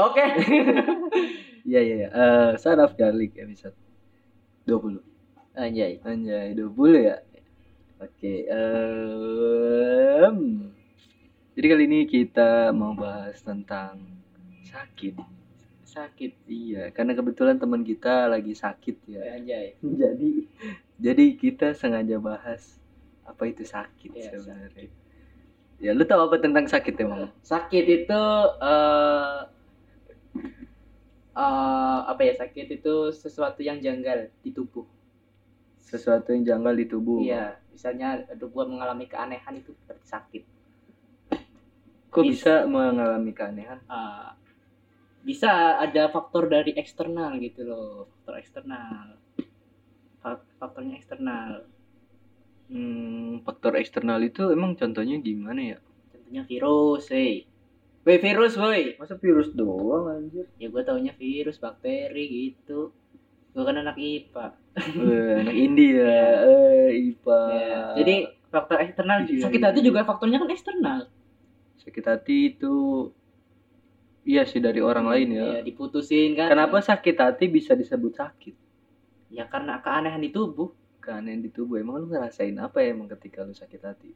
Oke. 0.00 0.24
Iya 1.60 1.80
iya 1.84 1.94
iya. 2.02 2.08
Eh, 2.08 2.50
saraf 2.56 2.96
garlic 2.96 3.36
episode 3.36 3.76
20. 4.64 4.96
Anjay. 5.54 6.00
Anjay, 6.02 6.56
20 6.56 7.04
ya. 7.04 7.20
Oke, 8.00 8.48
em 8.48 10.38
jadi 11.52 11.66
kali 11.76 11.84
ini 11.84 12.00
kita 12.08 12.72
mau 12.72 12.96
bahas 12.96 13.36
tentang 13.44 14.00
sakit. 14.72 15.20
Sakit. 15.84 16.32
Iya, 16.48 16.88
karena 16.96 17.12
kebetulan 17.12 17.60
teman 17.60 17.84
kita 17.84 18.24
lagi 18.32 18.56
sakit 18.56 18.96
ya. 19.04 19.36
Anjay. 19.36 19.76
Jadi 19.84 20.48
jadi 20.96 21.24
kita 21.36 21.76
sengaja 21.76 22.16
bahas 22.16 22.80
apa 23.28 23.52
itu 23.52 23.68
sakit 23.68 24.16
Iya, 24.16 24.32
sebenarnya. 24.32 24.88
Ya, 25.76 25.92
lu 25.92 26.08
tahu 26.08 26.24
apa 26.24 26.40
tentang 26.40 26.64
sakit 26.64 26.96
emang? 27.04 27.28
Sakit 27.44 27.84
itu 27.84 28.22
eh 28.64 29.59
eh, 31.36 31.98
apa 32.10 32.20
ya? 32.26 32.32
Sakit 32.40 32.66
itu 32.80 32.94
sesuatu 33.14 33.60
yang 33.62 33.78
janggal 33.80 34.28
di 34.44 34.50
tubuh. 34.52 34.86
Sesuatu 35.80 36.30
yang 36.30 36.44
janggal 36.46 36.74
di 36.78 36.86
tubuh. 36.86 37.18
Iya, 37.18 37.58
misalnya 37.74 38.08
tubuh 38.38 38.62
mengalami 38.68 39.10
keanehan 39.10 39.54
itu 39.58 39.74
berarti 39.86 40.06
sakit. 40.06 40.42
Kok 42.10 42.22
Is- 42.26 42.42
bisa 42.42 42.66
mengalami 42.66 43.30
keanehan? 43.34 43.78
Ah, 43.90 44.34
bisa 45.22 45.78
ada 45.78 46.10
faktor 46.10 46.48
dari 46.50 46.72
eksternal 46.74 47.38
gitu 47.42 47.66
loh, 47.66 48.06
faktor 48.10 48.34
eksternal. 48.42 49.18
Fak- 50.22 50.46
Faktornya 50.60 50.94
eksternal. 51.00 51.66
Hmm, 52.70 53.42
faktor 53.42 53.74
eksternal 53.82 54.22
itu 54.22 54.42
emang 54.54 54.78
contohnya 54.78 55.18
gimana 55.18 55.60
ya? 55.74 55.78
Contohnya 56.14 56.42
virus, 56.46 57.10
hey. 57.10 57.49
Woi 58.00 58.16
virus, 58.16 58.56
woi. 58.56 58.96
Masa 58.96 59.14
virus 59.20 59.52
doang 59.52 60.08
anjir? 60.08 60.48
Ya 60.56 60.72
gue 60.72 60.82
taunya 60.82 61.12
virus, 61.12 61.60
bakteri 61.60 62.24
gitu. 62.26 62.90
Gue 63.52 63.62
kan 63.62 63.76
anak 63.76 63.96
IPA. 63.98 64.46
Eh, 64.80 65.32
anak 65.42 65.56
India, 65.56 66.08
eh, 66.46 66.88
IPA. 67.12 67.40
Ya, 67.52 67.80
Jadi 68.00 68.14
faktor 68.48 68.76
eksternal 68.80 69.18
Iya, 69.26 69.44
sakit 69.44 69.60
iya. 69.60 69.66
hati 69.68 69.80
juga 69.82 70.00
faktornya 70.02 70.38
kan 70.40 70.50
eksternal. 70.50 70.98
sakit 71.80 72.04
hati 72.04 72.36
itu 72.52 72.74
iya 74.22 74.44
sih 74.44 74.60
dari 74.60 74.84
orang 74.84 75.08
lain 75.08 75.28
ya. 75.32 75.44
Iya, 75.48 75.60
diputusin 75.64 76.36
kan. 76.36 76.52
Kenapa 76.52 76.80
sakit 76.80 77.16
hati 77.16 77.48
bisa 77.48 77.72
disebut 77.72 78.14
sakit? 78.14 78.54
Ya 79.28 79.44
karena 79.46 79.80
keanehan 79.80 80.20
di 80.20 80.28
tubuh. 80.28 80.70
Keanehan 81.00 81.40
di 81.40 81.48
tubuh. 81.48 81.80
Emang 81.80 81.96
lu 81.98 82.06
ngerasain 82.08 82.52
apa 82.56 82.80
ya 82.80 82.92
emang 82.92 83.08
ketika 83.10 83.42
lu 83.42 83.52
sakit 83.52 83.80
hati? 83.80 84.10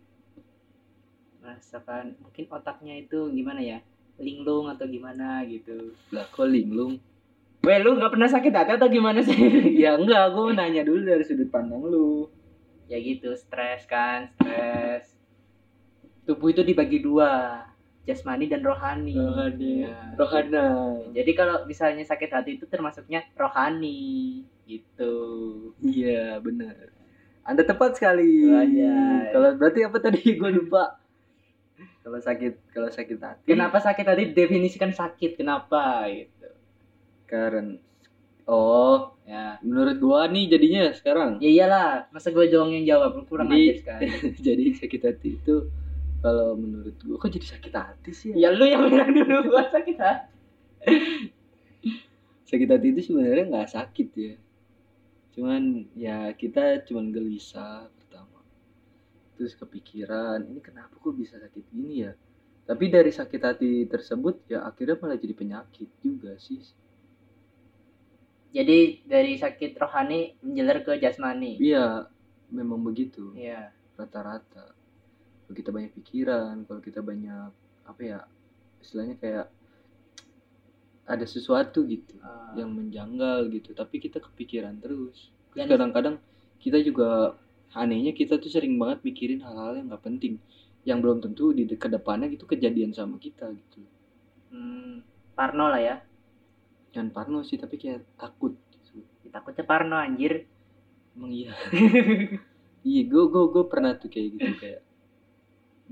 Merasakan 1.45 2.17
mungkin 2.25 2.49
otaknya 2.49 3.05
itu 3.05 3.29
gimana 3.29 3.61
ya? 3.61 3.85
Linglung 4.17 4.73
atau 4.73 4.89
gimana 4.89 5.45
gitu. 5.45 5.93
Lah 6.09 6.25
kok 6.33 6.49
linglung? 6.49 6.97
Weh, 7.65 7.79
lu 7.85 8.01
nggak 8.01 8.17
pernah 8.17 8.29
sakit 8.29 8.53
hati 8.53 8.73
atau 8.81 8.89
gimana 8.89 9.21
sih? 9.21 9.37
ya 9.85 10.01
enggak, 10.01 10.33
gue 10.33 10.57
nanya 10.57 10.89
dulu 10.89 11.05
dari 11.05 11.25
sudut 11.25 11.53
pandang 11.53 11.85
lu. 11.85 12.29
ya 12.89 13.01
gitu, 13.01 13.33
stres 13.37 13.85
kan, 13.89 14.29
stres. 14.37 15.09
Tubuh 16.29 16.53
itu 16.53 16.61
dibagi 16.61 17.01
dua, 17.01 17.65
jasmani 18.05 18.49
dan 18.49 18.61
rohani. 18.61 19.17
Ya. 19.85 20.17
Rohana. 20.17 20.67
Jadi 21.13 21.33
kalau 21.33 21.65
misalnya 21.65 22.05
sakit 22.05 22.31
hati 22.33 22.51
itu 22.61 22.69
termasuknya 22.69 23.25
rohani 23.37 24.45
gitu. 24.65 25.17
Iya, 25.81 26.41
benar. 26.41 26.93
Anda 27.45 27.65
tepat 27.65 28.01
sekali. 28.01 28.49
Kalau 29.33 29.57
berarti 29.57 29.81
apa 29.85 29.99
tadi 30.01 30.21
gue 30.41 30.51
lupa. 30.53 31.04
Kalau 32.05 32.21
sakit 32.21 32.53
kalau 32.69 32.93
sakit 32.93 33.17
hati. 33.17 33.49
Kenapa 33.49 33.81
sakit 33.81 34.05
hati 34.05 34.25
definisikan 34.31 34.93
sakit? 34.93 35.41
Kenapa 35.41 36.05
gitu? 36.13 36.53
Karena 37.25 37.81
oh, 38.45 39.17
Ya. 39.25 39.57
menurut 39.65 39.97
gua 39.97 40.29
nih 40.29 40.53
jadinya 40.53 40.93
sekarang. 40.93 41.41
Ya 41.41 41.49
iyalah, 41.49 42.13
masa 42.13 42.29
gue 42.29 42.45
doang 42.53 42.69
yang 42.69 42.85
jawab, 42.85 43.17
lu 43.17 43.25
kurang 43.25 43.49
Jadi- 43.49 43.73
ajar 43.73 43.77
sekali. 43.81 44.05
jadi 44.53 44.65
sakit 44.77 45.01
hati 45.01 45.29
itu 45.41 45.55
kalau 46.21 46.53
menurut 46.53 46.93
gua 47.01 47.17
kok 47.17 47.33
jadi 47.33 47.47
sakit 47.57 47.73
hati 47.73 48.11
sih 48.13 48.29
ya? 48.37 48.53
ya 48.53 48.57
lu 48.57 48.69
yang 48.69 48.85
bilang 48.85 49.11
dulu 49.11 49.49
gua 49.49 49.65
sakit 49.73 49.97
hati. 49.97 50.29
Sakit 52.45 52.69
hati 52.69 52.87
itu 52.93 53.01
sebenarnya 53.03 53.49
nggak 53.49 53.71
sakit 53.73 54.09
ya. 54.15 54.35
Cuman 55.33 55.89
ya 55.97 56.31
kita 56.37 56.85
cuman 56.85 57.11
gelisah. 57.11 57.89
Terus 59.35 59.55
kepikiran, 59.55 60.47
ini 60.47 60.59
kenapa 60.59 60.95
kok 60.95 61.13
bisa 61.13 61.37
sakit 61.37 61.65
gini 61.69 62.03
ya? 62.03 62.13
Tapi 62.65 62.85
dari 62.87 63.11
sakit 63.11 63.41
hati 63.41 63.85
tersebut 63.85 64.47
ya 64.47 64.63
akhirnya 64.63 64.97
malah 64.97 65.19
jadi 65.19 65.35
penyakit 65.35 65.89
juga 66.01 66.39
sih. 66.39 66.63
Jadi 68.51 69.03
dari 69.05 69.35
sakit 69.35 69.75
rohani 69.75 70.39
menjelar 70.41 70.81
ke 70.81 70.95
jasmani. 70.97 71.59
Iya, 71.59 72.07
memang 72.49 72.81
begitu. 72.81 73.35
Iya. 73.35 73.71
rata-rata 73.95 74.75
kalau 75.47 75.55
kita 75.55 75.71
banyak 75.71 75.95
pikiran 75.95 76.67
kalau 76.67 76.83
kita 76.83 76.99
banyak 76.99 77.47
apa 77.87 78.01
ya 78.03 78.27
istilahnya 78.83 79.15
kayak 79.15 79.47
ada 81.07 81.23
sesuatu 81.23 81.87
gitu 81.87 82.19
Ah. 82.19 82.51
yang 82.57 82.75
menjanggal 82.75 83.47
gitu 83.55 83.71
tapi 83.71 84.03
kita 84.03 84.19
kepikiran 84.19 84.83
terus 84.83 85.31
Terus 85.55 85.63
Dan- 85.63 85.71
kadang-kadang 85.71 86.17
kita 86.59 86.83
juga 86.83 87.39
anehnya 87.83 88.13
kita 88.21 88.35
tuh 88.43 88.51
sering 88.55 88.75
banget 88.83 88.99
mikirin 89.09 89.41
hal-hal 89.47 89.73
yang 89.79 89.87
nggak 89.91 90.05
penting 90.09 90.35
yang 90.89 90.99
belum 91.05 91.19
tentu 91.25 91.45
di 91.59 91.63
de- 91.71 91.81
ke 91.83 91.89
depannya 91.95 92.27
gitu 92.35 92.45
kejadian 92.53 92.93
sama 92.99 93.17
kita 93.27 93.47
gitu 93.61 93.81
Hmm, 94.51 95.03
Parno 95.37 95.67
lah 95.73 95.81
ya. 95.89 95.95
dan 96.95 97.07
parno 97.15 97.39
sih 97.49 97.59
tapi 97.63 97.77
kayak 97.83 98.01
takut 98.21 98.53
gitu. 98.73 99.03
Takutnya 99.35 99.65
Parno 99.71 99.97
anjir. 100.07 100.33
emang 101.17 101.31
iya 101.33 101.51
iya 102.89 103.03
gue 103.11 103.25
gue 103.33 103.45
gue 103.55 103.65
pernah 103.73 103.93
tuh 104.01 104.09
kayak 104.13 104.29
gitu 104.39 104.51
kayak 104.61 104.81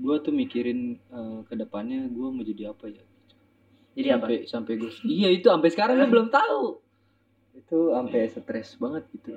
gue 0.03 0.15
tuh 0.25 0.33
mikirin 0.41 0.79
eh, 1.17 1.39
ke 1.49 1.53
depannya 1.61 1.99
gue 2.15 2.27
mau 2.35 2.43
jadi 2.45 2.63
apa 2.73 2.85
ya 2.89 3.03
Jadi 3.95 4.09
apa? 4.09 4.27
sampai 4.27 4.35
sampai 4.47 4.73
gue 4.81 4.91
iya 5.17 5.29
itu 5.37 5.47
sampai 5.53 5.69
sekarang 5.73 5.95
gue 5.99 6.09
belum 6.13 6.27
tahu 6.33 6.61
itu 7.59 7.77
sampai 7.95 8.21
stres 8.33 8.69
banget 8.81 9.03
gitu 9.15 9.29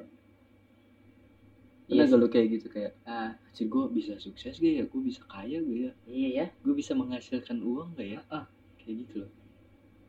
pernah 1.87 2.03
Iya 2.03 2.11
gak 2.11 2.19
lu 2.19 2.29
kayak 2.29 2.49
gitu 2.51 2.67
kayak 2.69 2.93
Ah, 3.03 3.31
Anjir 3.39 3.67
gue 3.67 3.85
bisa 3.91 4.13
sukses 4.19 4.55
gak 4.55 4.75
ya? 4.75 4.85
Gue 4.85 5.01
bisa 5.01 5.23
kaya 5.25 5.59
gak 5.59 5.79
ya? 5.79 5.93
Iya 6.05 6.29
ya. 6.29 6.47
gue 6.61 6.75
bisa 6.75 6.93
menghasilkan 6.93 7.63
uang 7.63 7.95
gak 7.95 8.09
ya? 8.09 8.21
Ah. 8.29 8.45
kayak 8.77 8.97
gitu 9.03 9.15
loh. 9.25 9.31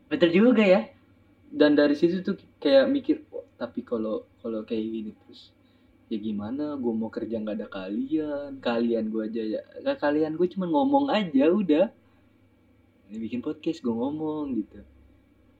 Betul 0.06 0.30
juga 0.30 0.62
ya. 0.62 0.82
dan 1.48 1.72
dari 1.72 1.96
situ 1.96 2.20
tuh 2.20 2.36
kayak 2.58 2.86
mikir 2.86 3.24
"Wah, 3.32 3.40
tapi 3.56 3.80
kalau 3.80 4.28
kalau 4.38 4.60
kayak 4.62 4.84
gini 4.84 5.10
terus 5.16 5.48
ya 6.06 6.16
gimana? 6.16 6.76
Gue 6.76 6.92
mau 6.92 7.08
kerja 7.08 7.36
nggak 7.36 7.56
ada 7.56 7.68
kalian. 7.68 8.60
Kalian 8.60 9.08
gue 9.08 9.22
aja 9.24 9.42
ya 9.42 9.60
nggak 9.80 9.96
kalian 9.96 10.36
gue 10.36 10.46
cuma 10.46 10.68
ngomong 10.68 11.08
aja 11.08 11.48
udah. 11.48 11.88
Ini 13.08 13.16
bikin 13.18 13.40
podcast 13.40 13.80
gue 13.80 13.90
ngomong 13.90 14.52
gitu. 14.56 14.84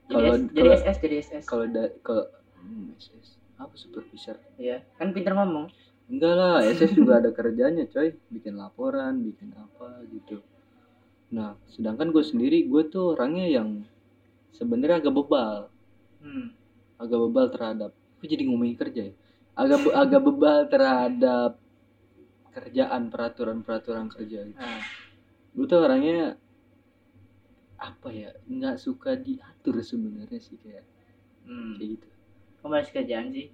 Kalau- 0.06 0.44
jadi 0.44 0.68
SS, 0.76 0.96
jadi 1.00 1.16
SS. 1.20 1.44
kalau 1.44 1.64
da 1.66 1.88
kalau 2.00 2.28
hmm, 2.60 2.92
SS 2.96 3.26
apa 3.56 3.74
supervisor? 3.74 4.36
Iya, 4.56 4.84
kan 4.96 5.10
pinter 5.10 5.32
ngomong. 5.32 5.68
Enggak 6.12 6.34
lah 6.40 6.56
SS 6.76 6.92
juga 6.98 7.12
ada 7.20 7.30
kerjanya 7.38 7.84
coy 7.94 8.08
bikin 8.34 8.54
laporan 8.62 9.14
bikin 9.28 9.50
apa 9.64 9.88
gitu 10.14 10.36
nah 11.36 11.50
sedangkan 11.74 12.08
gue 12.14 12.24
sendiri 12.32 12.58
gue 12.72 12.82
tuh 12.94 13.04
orangnya 13.14 13.46
yang 13.58 13.70
sebenarnya 14.58 14.96
agak 15.02 15.14
bebal 15.18 15.54
Hmm. 16.22 16.48
agak 17.02 17.18
bebal 17.24 17.46
terhadap 17.54 17.90
kok 18.18 18.26
jadi 18.28 18.42
ngomongin 18.46 18.76
kerja 18.78 19.02
ya 19.10 19.14
agak 19.58 19.78
be- 19.84 19.94
agak 20.02 20.20
bebal 20.26 20.58
terhadap 20.70 21.50
kerjaan 22.54 23.02
peraturan 23.12 23.58
peraturan 23.64 24.06
kerja 24.10 24.38
gitu. 24.50 24.60
Ah, 24.60 24.80
gue 25.56 25.66
tuh 25.70 25.80
orangnya 25.86 26.36
apa 27.88 28.08
ya 28.22 28.30
nggak 28.54 28.76
suka 28.84 29.10
diatur 29.26 29.76
sebenarnya 29.90 30.40
sih 30.46 30.56
kayak 30.62 30.84
hmm. 31.46 31.74
kayak 31.76 31.88
gitu 31.98 32.08
Kok 32.62 32.68
bahas 32.72 32.88
kerjaan 32.94 33.28
sih? 33.34 33.46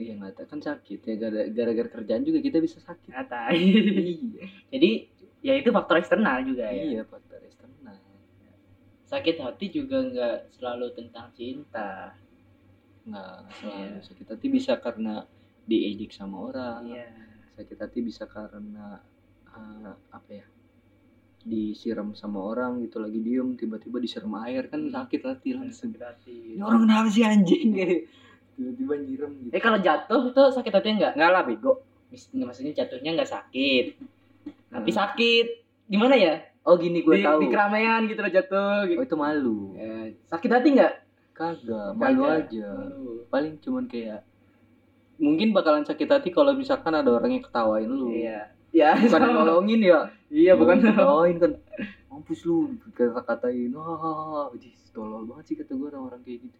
Iya 0.00 0.12
nggak 0.16 0.32
tahu 0.34 0.46
kan 0.48 0.60
sakit 0.62 1.00
ya 1.02 1.14
gara- 1.18 1.48
gara-gara 1.48 1.88
kerjaan 1.90 2.22
juga 2.22 2.40
kita 2.40 2.58
bisa 2.58 2.80
sakit 2.80 3.12
Kata. 3.12 3.52
iya 3.52 4.46
jadi 4.68 4.90
ya 5.40 5.52
itu 5.54 5.68
faktor 5.68 5.96
eksternal 5.96 6.40
juga 6.42 6.64
ya. 6.66 6.82
iya 6.86 7.02
faktor 7.04 7.38
eksternal 7.38 7.96
Sakit 9.04 9.36
hati 9.38 9.66
juga 9.68 10.00
nggak 10.00 10.36
selalu 10.52 10.86
tentang 10.92 11.28
cinta. 11.32 12.14
nggak 13.02 13.34
selalu 13.52 13.82
Iya. 13.90 14.00
sakit 14.02 14.26
hati 14.28 14.46
bisa 14.48 14.72
karena 14.76 15.26
diejek 15.64 16.10
sama 16.10 16.36
orang 16.44 16.86
Iya. 16.86 17.08
sakit 17.52 17.76
hati 17.76 17.98
bisa 18.00 18.24
karena 18.24 19.02
eh, 19.48 19.92
apa 20.10 20.30
ya 20.30 20.46
disiram 21.42 22.12
sama 22.12 22.38
orang 22.38 22.78
gitu 22.80 23.00
lagi 23.00 23.18
diem 23.18 23.56
tiba-tiba 23.56 23.96
disiram 23.96 24.30
air 24.38 24.68
kan 24.68 24.78
Hmm. 24.78 24.92
sakit 24.92 25.20
hati 25.22 25.48
langsung 25.52 25.90
Sakit 25.90 26.04
hati. 26.04 26.38
orang 26.56 26.84
kenapa 26.84 27.08
sih 27.08 27.24
anjing 27.24 27.72
tiba-tiba 28.60 28.92
nyiram 29.00 29.32
gitu. 29.40 29.50
Eh 29.50 29.58
kalau 29.58 29.80
jatuh 29.80 30.20
itu 30.28 30.42
sakit 30.52 30.72
hati 30.76 30.88
enggak? 30.92 31.12
nggak 31.16 31.30
lah 31.32 31.42
bego. 31.42 31.72
Maksudnya 32.36 32.76
jatuhnya 32.76 33.16
nggak 33.16 33.30
sakit. 33.30 33.86
Tapi 34.68 34.90
Hmm. 34.90 34.98
sakit. 35.00 35.46
Gimana 35.88 36.14
ya? 36.14 36.44
Oh 36.60 36.76
gini 36.76 37.00
gue 37.00 37.16
di, 37.16 37.24
tahu. 37.24 37.40
di 37.40 37.48
keramaian 37.48 38.04
gitu 38.04 38.20
loh 38.20 38.28
jatuh 38.28 38.84
gitu. 38.84 38.98
oh 39.00 39.04
itu 39.04 39.16
malu. 39.16 39.60
Ya, 39.74 40.12
sakit 40.28 40.50
hati 40.52 40.68
nggak? 40.76 40.92
Kagak 41.32 41.88
malu 41.96 42.22
Kagak. 42.22 42.52
aja. 42.52 42.68
Malu. 42.76 43.24
paling 43.26 43.54
cuman 43.58 43.84
kayak 43.86 44.20
mungkin 45.16 45.52
bakalan 45.52 45.84
sakit 45.84 46.04
hati 46.06 46.28
kalau 46.28 46.52
misalkan 46.52 46.92
ada 46.92 47.08
orang 47.08 47.32
yang 47.32 47.42
ketawain 47.42 47.88
lu. 47.88 48.12
Iya. 48.12 48.52
Ya 48.70 48.94
bukan 48.94 49.10
sama. 49.24 49.34
nolongin 49.40 49.80
ya? 49.82 50.00
Iya 50.28 50.52
bukan 50.54 50.78
ketawain 50.78 51.36
kan. 51.38 51.52
Mampus 52.06 52.44
lu 52.44 52.76
kata 52.92 53.24
katain 53.24 53.72
wah 53.72 54.52
jis 54.54 54.90
tolol 54.90 55.24
banget 55.24 55.44
sih 55.46 55.56
kata 55.56 55.72
gue 55.72 55.88
orang-orang 55.88 56.20
kayak 56.20 56.38
gitu 56.44 56.58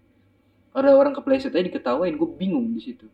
ada 0.71 0.95
orang 0.95 1.13
kepleset 1.15 1.51
aja 1.51 1.67
diketawain 1.67 2.15
gue 2.15 2.31
bingung 2.39 2.71
di 2.71 2.81
situ. 2.83 3.07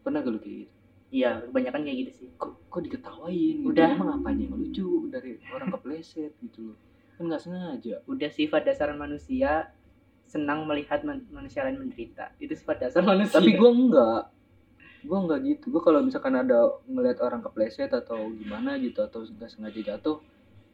Pernah 0.00 0.24
gak 0.24 0.32
lu 0.32 0.40
kayak 0.40 0.56
gitu? 0.64 0.74
Iya 1.10 1.30
kebanyakan 1.44 1.80
kayak 1.84 1.98
gitu 2.06 2.12
sih. 2.16 2.28
Kok 2.38 2.52
kok 2.70 2.80
diketawain 2.86 3.56
gitu? 3.66 3.68
Udah. 3.74 3.88
emang 3.92 4.10
apanya 4.22 4.48
yang 4.48 4.56
lucu 4.56 4.88
dari 5.10 5.36
orang 5.50 5.68
kepleset 5.74 6.32
gitu 6.40 6.72
loh. 6.72 6.78
Kan 7.18 7.28
nggak 7.28 7.42
sengaja. 7.42 7.94
Udah 8.06 8.30
sifat 8.32 8.62
dasar 8.64 8.94
manusia 8.96 9.68
senang 10.30 10.64
melihat 10.64 11.02
man- 11.02 11.26
manusia 11.34 11.66
lain 11.66 11.82
menderita. 11.82 12.30
Itu 12.38 12.54
sifat 12.54 12.88
dasar 12.88 13.02
manusia. 13.02 13.36
Tapi 13.42 13.58
gue 13.58 13.70
enggak 13.70 14.22
gue 15.04 15.18
enggak 15.18 15.40
gitu. 15.44 15.64
Gue 15.74 15.82
kalau 15.82 16.00
misalkan 16.00 16.38
ada 16.38 16.78
ngelihat 16.86 17.20
orang 17.20 17.42
kepleset 17.44 17.90
atau 17.90 18.30
gimana 18.32 18.78
gitu 18.78 19.02
atau 19.04 19.26
nggak 19.26 19.50
sengaja 19.50 19.80
jatuh 19.82 20.22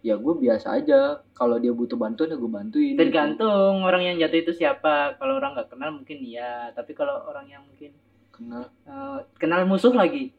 ya 0.06 0.14
gue 0.14 0.34
biasa 0.38 0.78
aja. 0.78 1.00
Kalau 1.34 1.58
dia 1.58 1.74
butuh 1.74 1.98
bantuan 1.98 2.30
ya 2.30 2.38
gue 2.38 2.46
bantuin 2.48 2.94
gitu. 2.94 3.00
tergantung 3.02 3.82
orang 3.82 4.06
yang 4.06 4.16
jatuh 4.22 4.38
itu 4.38 4.52
siapa. 4.54 5.18
Kalau 5.18 5.36
orang 5.36 5.58
nggak 5.58 5.74
kenal 5.74 5.90
mungkin 5.90 6.18
iya. 6.22 6.70
Tapi 6.70 6.94
kalau 6.94 7.26
orang 7.26 7.50
yang 7.50 7.66
mungkin 7.66 7.90
kenal. 8.30 8.70
eh, 8.86 9.18
kenal 9.36 9.66
musuh 9.66 9.90
lagi. 9.90 10.30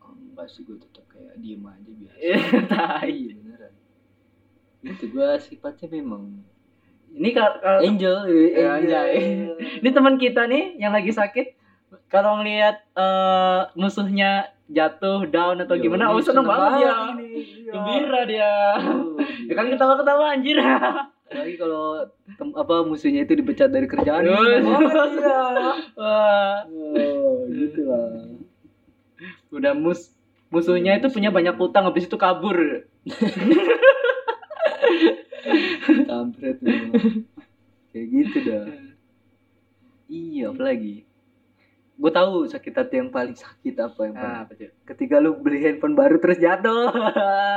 Oh, 0.00 0.16
enggak 0.16 0.48
sih 0.48 0.64
gue 0.64 0.80
tetap 0.80 1.04
kayak 1.06 1.36
diem 1.36 1.60
aja 1.60 1.90
biasa. 1.92 2.16
Tai. 2.72 3.10
iya 3.12 3.34
beneran. 3.36 3.74
Itu 4.80 5.04
gue 5.08 5.28
sifatnya 5.38 5.88
memang 5.92 6.40
ini 7.08 7.32
kalau 7.32 7.80
angel 7.80 8.28
Ya, 8.52 8.76
anjay. 8.76 9.16
ini 9.80 9.90
teman 9.90 10.16
kita 10.16 10.44
nih 10.44 10.76
yang 10.76 10.92
lagi 10.92 11.08
sakit 11.08 11.56
kalau 12.08 12.40
ngelihat 12.40 12.84
eh, 12.96 13.60
musuhnya 13.76 14.52
jatuh 14.68 15.24
down 15.32 15.64
atau 15.64 15.80
Yo, 15.80 15.88
gimana 15.88 16.12
oh 16.12 16.20
ini 16.20 16.28
seneng 16.28 16.44
banget 16.44 16.84
dia. 16.84 16.92
Iya. 16.92 17.72
gembira 17.72 18.20
dia. 18.28 18.52
Oh, 18.76 19.16
ya 19.48 19.52
kan 19.56 19.64
gila. 19.64 19.74
ketawa-ketawa 19.76 20.24
anjir. 20.36 20.56
Lagi 21.28 21.54
kalau 21.60 22.04
apa 22.36 22.74
musuhnya 22.84 23.24
itu 23.24 23.32
dipecat 23.36 23.72
dari 23.72 23.88
kerjaan. 23.88 24.24
Wah, 25.98 26.64
oh 26.68 27.48
gitu 27.48 27.88
lah 27.88 28.38
udah 29.48 29.72
mus 29.72 30.12
musuhnya 30.52 30.96
itu 31.00 31.08
punya 31.12 31.32
banyak 31.32 31.56
utang 31.56 31.88
habis 31.88 32.04
itu 32.08 32.16
kabur. 32.20 32.84
Kampret 36.08 36.60
kayak 37.92 38.06
gitu 38.12 38.38
dah. 38.44 38.64
Iya 40.08 40.52
apalagi 40.52 41.07
gue 41.98 42.12
tahu 42.14 42.46
sakit 42.46 42.72
hati 42.78 42.94
yang 43.02 43.10
paling 43.10 43.34
sakit 43.34 43.74
apa 43.82 44.00
yang 44.06 44.14
paling 44.14 44.46
betul 44.46 44.70
ketika 44.86 45.18
lu 45.18 45.34
beli 45.42 45.58
handphone 45.66 45.98
baru 45.98 46.22
terus 46.22 46.38
jatuh. 46.38 46.94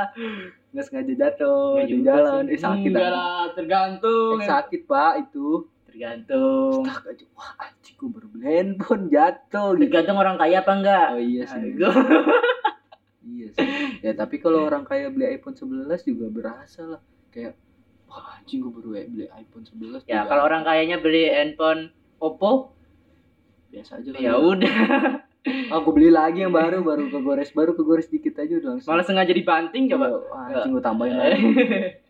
Nggak 0.74 0.84
sengaja 0.88 1.14
jatuh 1.14 1.78
Nggak 1.78 1.88
di 1.88 1.98
jalan. 2.02 2.42
sih. 2.48 2.54
eh 2.56 2.60
sakit 2.60 2.90
enggak 2.90 3.06
ah. 3.06 3.14
lah 3.14 3.44
tergantung. 3.54 4.36
Eh, 4.42 4.48
sakit 4.50 4.80
pak 4.90 5.12
itu. 5.30 5.48
Tergantung. 5.86 6.80
Tak 6.82 7.06
aja 7.06 7.24
wah 7.38 7.50
anjing 7.62 7.94
gue 7.94 8.08
baru 8.10 8.26
beli 8.34 8.44
handphone 8.50 9.04
jatuh 9.06 9.68
gitu. 9.78 9.82
Tergantung 9.86 10.18
orang 10.18 10.36
kaya 10.40 10.56
apa 10.58 10.72
enggak. 10.74 11.06
Oh 11.14 11.22
iya 11.22 11.42
sih. 11.46 11.62
Aduh. 11.62 11.94
iya 13.36 13.46
sih. 13.54 13.68
Ya 14.02 14.12
tapi 14.18 14.42
kalau 14.42 14.66
orang 14.66 14.82
kaya 14.82 15.06
beli 15.14 15.38
iPhone 15.38 15.54
11 15.54 15.86
juga 16.02 16.26
berasa 16.34 16.82
lah. 16.98 17.02
Kayak 17.30 17.54
wah 18.10 18.42
anjing 18.42 18.58
gue 18.58 18.72
baru 18.74 18.88
beli 19.08 19.26
iPhone 19.32 19.64
11 19.64 20.04
ya 20.04 20.28
kalau 20.28 20.44
orang 20.44 20.68
kayanya 20.68 21.00
beli 21.00 21.32
handphone 21.32 21.88
Oppo 22.20 22.76
biasa 23.72 23.98
aja 23.98 24.08
kali 24.10 24.22
ya 24.22 24.34
udah. 24.36 24.76
Ah 25.42 25.82
gue 25.82 25.90
beli 25.90 26.06
lagi 26.06 26.38
yang 26.38 26.54
baru 26.54 26.86
baru 26.86 27.10
kegores 27.10 27.50
baru 27.50 27.74
kegores 27.74 28.06
dikit 28.06 28.38
aja 28.38 28.62
udah 28.62 28.78
langsung. 28.78 28.86
Malah 28.86 29.02
sengaja 29.02 29.34
dibanting 29.34 29.90
coba? 29.90 30.22
Anjing 30.30 30.70
gue 30.70 30.78
tambahin 30.78 31.18
lagi. 31.18 31.42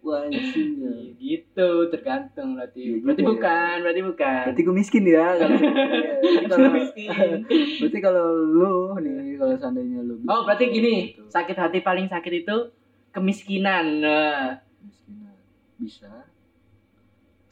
Wah 0.04 0.28
anjing 0.28 0.70
ya. 0.76 0.92
gitu 1.16 1.68
tergantung 1.88 2.60
berarti. 2.60 2.76
Iya 2.76 2.92
juga 2.92 3.04
berarti 3.08 3.22
ya. 3.22 3.28
bukan 3.32 3.74
berarti 3.80 4.02
bukan. 4.04 4.42
Berarti 4.44 4.60
gue 4.60 4.74
miskin 4.76 5.04
ya 5.08 5.26
kalau 5.32 5.48
Iya, 5.48 6.12
berarti 6.20 6.44
kalau 6.44 6.68
Miskin. 6.76 7.38
berarti 7.80 7.98
kalau 8.04 8.24
lu 8.36 8.74
nih 9.00 9.14
kalau 9.40 9.54
seandainya 9.56 10.00
lu 10.04 10.14
oh 10.22 10.40
berarti 10.44 10.64
gini 10.68 10.94
Gitu. 11.16 11.24
sakit 11.32 11.56
hati 11.56 11.78
paling 11.80 12.12
sakit 12.12 12.32
itu 12.36 12.56
kemiskinan. 13.10 14.04
Nah. 14.04 14.60
Miskinan 14.78 15.32
bisa. 15.80 16.28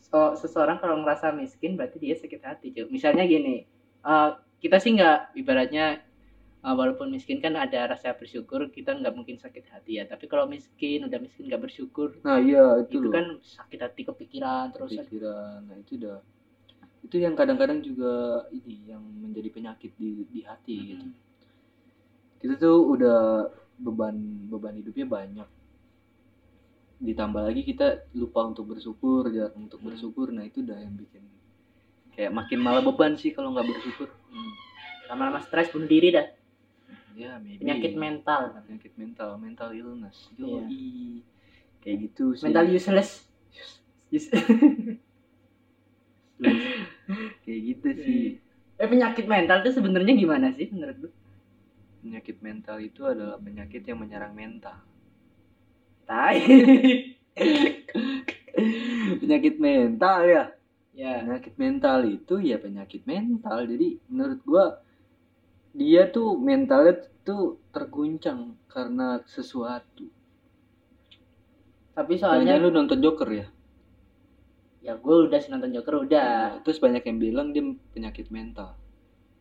So, 0.02 0.36
seseorang 0.36 0.76
kalau 0.76 1.00
ngerasa 1.00 1.32
miskin 1.32 1.72
berarti 1.72 1.96
dia 1.96 2.12
sakit 2.12 2.42
hati 2.42 2.66
cuy 2.68 2.84
misalnya 2.90 3.24
gini 3.24 3.64
eh, 4.04 4.30
kita 4.62 4.76
sih 4.82 4.92
nggak 4.96 5.36
ibaratnya 5.40 6.00
eh, 6.64 6.74
walaupun 6.76 7.08
miskin 7.12 7.38
kan 7.44 7.56
ada 7.56 7.90
rasa 7.92 8.12
bersyukur 8.16 8.68
kita 8.72 8.94
nggak 8.96 9.14
mungkin 9.16 9.36
sakit 9.40 9.64
hati 9.72 9.92
ya 10.00 10.04
tapi 10.08 10.28
kalau 10.28 10.44
miskin 10.48 11.08
udah 11.08 11.18
miskin 11.20 11.48
nggak 11.48 11.62
bersyukur 11.66 12.16
nah 12.24 12.38
iya 12.40 12.80
itu, 12.84 13.00
itu 13.00 13.08
loh. 13.08 13.12
kan 13.16 13.26
sakit 13.40 13.78
hati 13.80 14.02
kepikiran 14.08 14.66
terus 14.74 14.92
pikiran 14.96 15.64
nah 15.68 15.76
itu 15.80 15.96
udah 16.00 16.18
itu 17.00 17.16
yang 17.16 17.32
kadang-kadang 17.32 17.80
juga 17.80 18.44
ini 18.52 18.92
yang 18.92 19.00
menjadi 19.00 19.48
penyakit 19.56 19.92
di 19.96 20.28
di 20.28 20.40
hati 20.44 20.76
gitu 20.96 21.06
Hmm. 21.08 21.16
kita 22.40 22.54
tuh 22.56 22.78
udah 22.96 23.20
beban 23.80 24.16
beban 24.48 24.76
hidupnya 24.76 25.06
banyak 25.08 25.48
ditambah 27.00 27.42
lagi 27.48 27.62
kita 27.64 28.04
lupa 28.12 28.44
untuk 28.52 28.76
bersyukur 28.76 29.32
jarang 29.32 29.56
untuk 29.68 29.80
Hmm. 29.80 29.88
bersyukur 29.88 30.28
nah 30.36 30.44
itu 30.44 30.60
udah 30.60 30.76
yang 30.84 30.94
bikin 31.00 31.24
kayak 32.20 32.36
makin 32.36 32.60
malah 32.60 32.84
beban 32.84 33.16
sih 33.16 33.32
kalau 33.32 33.56
nggak 33.56 33.64
bersyukur. 33.64 34.12
Hmm. 34.28 34.52
lama-lama 35.08 35.40
stres 35.40 35.72
bunuh 35.72 35.88
diri 35.88 36.12
dah. 36.12 36.28
Ya 37.16 37.40
maybe. 37.40 37.64
penyakit 37.64 37.96
mental. 37.96 38.60
Penyakit 38.68 38.92
mental 39.00 39.40
mental 39.40 39.72
illness. 39.72 40.28
Iya. 40.36 40.68
Yoi. 40.68 41.24
kayak 41.80 41.96
gitu 42.04 42.36
sih. 42.36 42.44
Mental 42.44 42.68
useless. 42.68 43.24
Use- 44.14 44.30
kayak 47.40 47.60
gitu 47.72 47.88
sih. 47.96 48.36
Eh 48.76 48.84
penyakit 48.86 49.24
mental 49.24 49.64
itu 49.64 49.80
sebenarnya 49.80 50.12
gimana 50.12 50.52
sih 50.52 50.68
menurut 50.68 51.08
lu? 51.08 51.10
Penyakit 52.04 52.36
mental 52.44 52.76
itu 52.84 53.00
adalah 53.08 53.40
penyakit 53.40 53.80
yang 53.80 53.96
menyerang 53.96 54.36
mental. 54.36 54.76
Tai. 56.04 56.36
Penyakit 59.24 59.56
mental 59.56 60.18
ya 60.28 60.59
ya. 60.94 61.22
Penyakit 61.22 61.54
mental 61.56 61.98
itu 62.06 62.34
ya 62.40 62.56
penyakit 62.58 63.02
mental. 63.04 63.66
Jadi 63.66 63.98
menurut 64.10 64.40
gua 64.46 64.64
dia 65.70 66.10
tuh 66.10 66.34
mentalnya 66.34 67.06
tuh 67.22 67.62
terguncang 67.70 68.58
karena 68.66 69.22
sesuatu. 69.26 70.10
Tapi 71.94 72.12
soalnya 72.16 72.56
soalnya 72.56 72.64
lu 72.64 72.70
nonton 72.74 72.98
Joker 72.98 73.28
ya? 73.30 73.46
Ya 74.80 74.96
gue 74.96 75.16
udah 75.28 75.38
sih 75.38 75.52
nonton 75.52 75.76
Joker 75.76 76.08
udah. 76.08 76.56
Nah, 76.56 76.62
terus 76.64 76.80
banyak 76.80 77.04
yang 77.04 77.18
bilang 77.20 77.46
dia 77.52 77.62
penyakit 77.92 78.32
mental. 78.32 78.74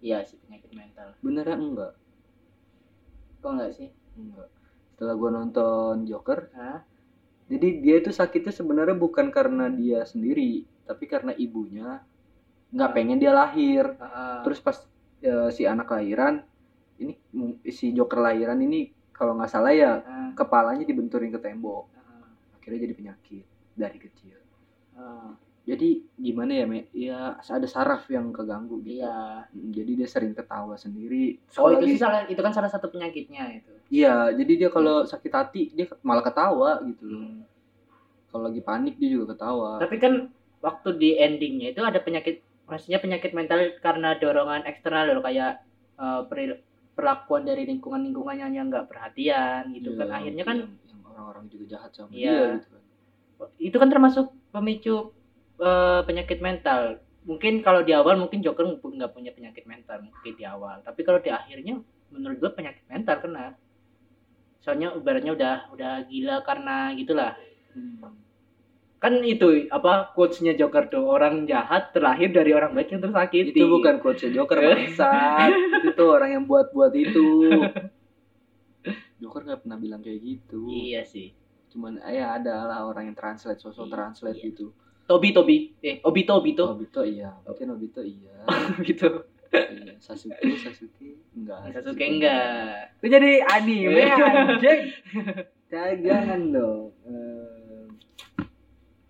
Iya 0.04 0.28
sih 0.28 0.36
penyakit 0.44 0.72
mental. 0.76 1.16
Benernya 1.24 1.56
enggak? 1.56 1.94
Kok 3.40 3.52
enggak 3.56 3.72
sih? 3.80 3.90
Enggak. 4.20 4.52
Setelah 4.94 5.16
gua 5.16 5.32
nonton 5.32 6.04
Joker 6.04 6.52
Hah? 6.52 6.84
jadi 7.50 7.68
dia 7.82 7.96
itu 7.98 8.14
sakitnya 8.14 8.54
sebenarnya 8.54 8.94
bukan 8.94 9.34
karena 9.34 9.72
dia 9.74 10.06
sendiri 10.06 10.70
tapi 10.90 11.06
karena 11.06 11.32
ibunya 11.36 12.02
nggak 12.70 12.92
pengen 12.92 13.18
dia 13.18 13.30
lahir 13.32 13.86
Heeh. 13.94 14.42
terus 14.42 14.58
pas 14.58 14.78
eh, 15.22 15.50
si 15.50 15.64
anak 15.64 15.86
lahiran 15.88 16.42
ini 16.98 17.14
si 17.70 17.94
Joker 17.94 18.20
lahiran 18.20 18.58
ini 18.58 18.90
kalau 19.12 19.34
nggak 19.34 19.48
salah 19.48 19.70
ya 19.70 20.02
Heeh. 20.02 20.34
kepalanya 20.34 20.82
dibenturin 20.82 21.30
ke 21.30 21.38
tembok 21.38 21.86
Heeh. 21.90 22.26
akhirnya 22.56 22.80
jadi 22.84 22.94
penyakit 22.94 23.46
dari 23.74 23.98
kecil 23.98 24.38
Heeh. 24.92 25.30
jadi 25.66 25.90
gimana 26.16 26.52
ya 26.52 26.66
Me? 26.66 26.90
ya 26.90 27.20
ada 27.38 27.68
saraf 27.68 28.10
yang 28.10 28.30
keganggu 28.30 28.82
gitu 28.82 28.98
iya 28.98 29.46
Mm, 29.50 29.70
jadi 29.70 29.92
dia 29.98 30.08
sering 30.08 30.34
ketawa 30.34 30.74
sendiri 30.76 31.38
oh 31.58 31.70
itu 31.70 31.86
lagi- 31.86 31.94
sih 31.94 32.00
salah 32.00 32.22
itu 32.26 32.38
kan 32.38 32.54
salah 32.54 32.70
satu 32.70 32.90
penyakitnya 32.90 33.50
itu 33.56 33.74
iya 33.90 34.30
jadi 34.30 34.54
dia 34.56 34.70
kalau 34.70 35.02
sakit 35.04 35.32
hati 35.32 35.74
dia 35.74 35.86
malah 36.02 36.22
ketawa 36.22 36.82
gitu 36.84 37.06
loh 37.08 37.22
Hmm. 37.22 37.42
kalau 38.30 38.46
lagi 38.46 38.62
panik 38.62 38.94
dia 38.96 39.10
juga 39.10 39.34
ketawa 39.34 39.82
tapi 39.82 39.98
kan 39.98 40.30
waktu 40.60 40.90
di 41.00 41.10
endingnya 41.16 41.72
itu 41.72 41.82
ada 41.84 42.00
penyakit 42.04 42.44
maksudnya 42.70 43.00
penyakit 43.02 43.32
mental 43.34 43.60
karena 43.82 44.14
dorongan 44.20 44.68
eksternal 44.68 45.10
loh 45.10 45.24
kayak 45.24 45.64
eh, 45.98 46.22
peril- 46.28 46.62
perlakuan 46.94 47.48
dari 47.48 47.64
lingkungan 47.64 48.04
lingkungannya 48.12 48.52
yang 48.52 48.68
nggak 48.68 48.92
perhatian 48.92 49.72
gitu 49.72 49.96
Iya, 49.96 50.00
kan 50.04 50.10
akhirnya 50.12 50.44
kan 50.44 50.58
yang, 50.60 50.72
yang 50.92 51.00
orang-orang 51.08 51.46
juga 51.48 51.64
jahat 51.80 51.92
sama 51.96 52.12
Iya. 52.12 52.28
dia 52.36 52.48
gitu 52.60 52.68
kan. 52.76 52.84
Itu 53.56 53.76
kan 53.80 53.90
termasuk 53.90 54.26
pemicu 54.52 54.96
eh, 55.60 56.02
penyakit 56.04 56.40
mental. 56.44 57.00
Mungkin 57.24 57.64
kalau 57.64 57.84
di 57.84 57.92
awal 57.96 58.20
mungkin 58.20 58.44
Joker 58.44 58.68
nggak 58.68 59.12
punya 59.16 59.32
penyakit 59.32 59.64
mental 59.64 60.04
mungkin 60.04 60.34
di 60.36 60.44
awal. 60.44 60.84
Tapi 60.84 61.04
kalau 61.08 61.20
di 61.24 61.32
akhirnya 61.32 61.80
menurut 62.12 62.36
gue 62.40 62.52
penyakit 62.52 62.84
mental 62.92 63.16
kena. 63.24 63.56
Soalnya 64.60 64.92
ibaratnya 64.92 65.32
udah 65.36 65.56
udah 65.72 65.94
gila 66.08 66.44
karena 66.44 66.92
gitulah. 67.00 67.36
Hmm. 67.72 68.12
Kan 69.00 69.24
itu 69.24 69.72
apa 69.72 70.12
quotesnya 70.12 70.60
Joker 70.60 70.92
tuh 70.92 71.08
orang 71.08 71.48
jahat 71.48 71.96
terlahir 71.96 72.36
dari 72.36 72.52
orang 72.52 72.76
baik 72.76 72.92
yang 72.92 73.02
tersakiti. 73.04 73.56
Itu 73.56 73.72
bukan 73.72 74.04
coach 74.04 74.28
Joker 74.28 74.60
bangsat. 74.60 75.52
Itu 75.82 75.90
tuh 75.96 76.08
orang 76.12 76.36
yang 76.36 76.44
buat-buat 76.44 76.92
itu. 77.00 77.28
Joker 79.24 79.42
nggak 79.48 79.60
pernah 79.64 79.80
bilang 79.80 80.04
kayak 80.04 80.20
gitu. 80.20 80.68
Iya 80.68 81.08
sih. 81.08 81.32
Cuman 81.72 82.04
ya 82.12 82.36
ada 82.36 82.68
lah 82.68 82.80
orang 82.84 83.12
yang 83.12 83.18
translate 83.18 83.64
sosok 83.64 83.88
Iya, 83.88 83.94
translate 83.96 84.40
iya. 84.44 84.48
gitu. 84.52 84.76
Tobi 85.10 85.34
Tobi 85.34 85.74
eh 85.82 85.98
Obito 86.06 86.38
Obito 86.38 86.70
Obito 86.70 87.02
iya. 87.02 87.34
Mungkin 87.48 87.68
Obito 87.74 88.04
iya. 88.06 88.46
Gitu 88.88 89.08
iya 89.50 89.96
Sasuke 89.98 90.44
Sasuke 90.60 91.18
enggak. 91.34 91.74
Sasuke 91.74 92.06
enggak. 92.06 92.94
Itu 93.02 93.08
jadi 93.10 93.32
anime 93.48 94.06
anjing 94.20 94.82
jangan 96.04 96.42
dong. 96.54 96.94
Eh, 97.08 97.59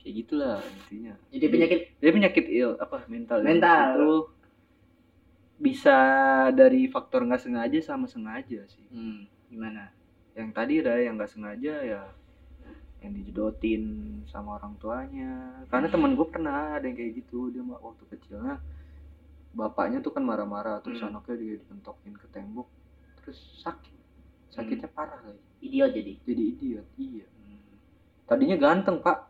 kayak 0.10 0.26
gitulah 0.26 0.58
intinya. 0.66 1.14
Jadi 1.30 1.46
penyakit 1.54 1.80
dia 2.02 2.10
penyakit 2.10 2.46
il 2.50 2.70
apa 2.82 3.06
mental. 3.06 3.46
Mental. 3.46 3.86
itu 3.94 4.12
bisa 5.62 5.98
dari 6.50 6.90
faktor 6.90 7.30
nggak 7.30 7.46
sengaja 7.46 7.78
sama 7.86 8.10
sengaja 8.10 8.66
sih. 8.66 8.82
Hmm, 8.90 9.30
gimana? 9.54 9.94
Yang 10.34 10.50
tadi 10.58 10.74
ada 10.82 10.98
yang 10.98 11.14
nggak 11.14 11.30
sengaja 11.30 11.74
ya 11.86 12.02
yang 13.06 13.14
dijedotin 13.14 13.84
sama 14.26 14.58
orang 14.58 14.74
tuanya. 14.82 15.62
Karena 15.70 15.94
teman 15.94 16.18
gue 16.18 16.26
pernah 16.26 16.74
ada 16.74 16.90
yang 16.90 16.98
kayak 16.98 17.22
gitu 17.22 17.54
dia 17.54 17.62
waktu 17.62 18.04
kecilnya 18.10 18.58
bapaknya 19.54 20.02
tuh 20.02 20.14
kan 20.14 20.26
marah-marah 20.26 20.82
terus 20.82 21.06
Hmm. 21.06 21.14
anaknya 21.14 21.38
dia 21.38 21.54
dipentokin 21.62 22.18
ke 22.18 22.26
tembok 22.34 22.66
terus 23.22 23.38
sakit. 23.62 23.94
Sakitnya 24.50 24.90
parah 24.90 25.22
lagi. 25.22 25.38
Idiot 25.62 25.94
jadi? 25.94 26.14
Jadi 26.26 26.42
idiot 26.58 26.88
iya. 26.98 27.28
Hmm. 27.46 27.62
tadinya 28.26 28.58
ganteng 28.58 28.98
pak 29.06 29.29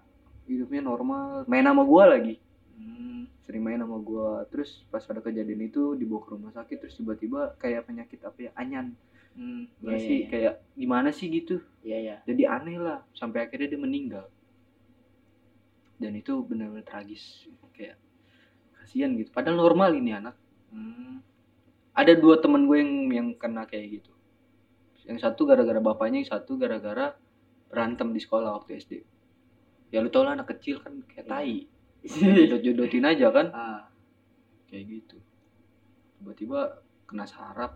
hidupnya 0.49 0.81
normal. 0.81 1.45
Main 1.45 1.69
sama 1.69 1.85
gue 1.85 2.03
lagi. 2.09 2.35
Hmm. 2.79 3.27
sering 3.43 3.65
main 3.65 3.81
sama 3.81 3.99
gua. 3.99 4.45
Terus 4.47 4.87
pas 4.87 5.03
ada 5.03 5.19
kejadian 5.19 5.67
itu 5.67 5.93
dibawa 5.99 6.21
ke 6.23 6.29
rumah 6.37 6.53
sakit 6.55 6.77
terus 6.79 6.95
tiba-tiba 6.95 7.57
kayak 7.59 7.89
penyakit 7.91 8.21
apa 8.23 8.39
ya? 8.49 8.51
Anyan. 8.55 8.95
Hmm. 9.35 9.67
Iya, 9.83 9.97
sih 9.99 10.17
iya, 10.25 10.29
kayak 10.31 10.53
gimana 10.73 11.09
sih? 11.11 11.27
gitu. 11.27 11.59
Iya 11.83 11.97
iya. 11.97 12.15
Jadi 12.23 12.43
aneh 12.47 12.77
lah. 12.79 13.03
Sampai 13.11 13.45
akhirnya 13.45 13.75
dia 13.75 13.81
meninggal. 13.81 14.25
Dan 15.99 16.15
itu 16.15 16.39
benar-benar 16.45 16.87
tragis. 16.87 17.49
Kayak 17.75 17.99
kasihan 18.79 19.11
gitu. 19.19 19.29
Padahal 19.33 19.59
normal 19.59 19.93
ini 19.97 20.15
anak. 20.15 20.35
Hmm. 20.69 21.25
ada 21.97 22.13
dua 22.15 22.39
temen 22.39 22.63
gue 22.63 22.79
yang 22.79 22.93
yang 23.11 23.27
kena 23.35 23.67
kayak 23.67 23.99
gitu. 23.99 24.13
Yang 25.03 25.25
satu 25.25 25.49
gara-gara 25.49 25.81
bapaknya 25.83 26.23
yang 26.23 26.31
satu 26.31 26.55
gara-gara 26.55 27.17
berantem 27.67 28.13
di 28.13 28.21
sekolah 28.23 28.55
waktu 28.55 28.79
SD 28.79 29.03
ya 29.89 29.99
lu 29.99 30.09
tau 30.09 30.21
lah 30.21 30.33
anak 30.33 30.49
kecil 30.49 30.79
kan 30.79 31.01
kayak 31.05 31.25
Iya. 31.25 31.31
tai 31.31 31.57
jodoh-jodohin 32.39 33.05
aja 33.05 33.27
kan 33.29 33.47
ah. 33.51 33.81
kayak 34.67 34.85
gitu 34.87 35.17
tiba-tiba 36.15 36.59
kena 37.03 37.25
saraf 37.25 37.73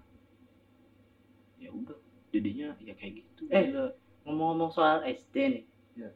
ya 1.57 1.69
udah 1.69 1.97
jadinya 2.29 2.75
ya 2.79 2.93
kayak 2.93 3.23
gitu 3.23 3.41
Eh. 3.49 3.63
Gila. 3.67 3.85
ngomong-ngomong 4.23 4.71
soal 4.71 5.01
SD 5.03 5.35
nih 5.49 5.63
Iya. 5.95 6.09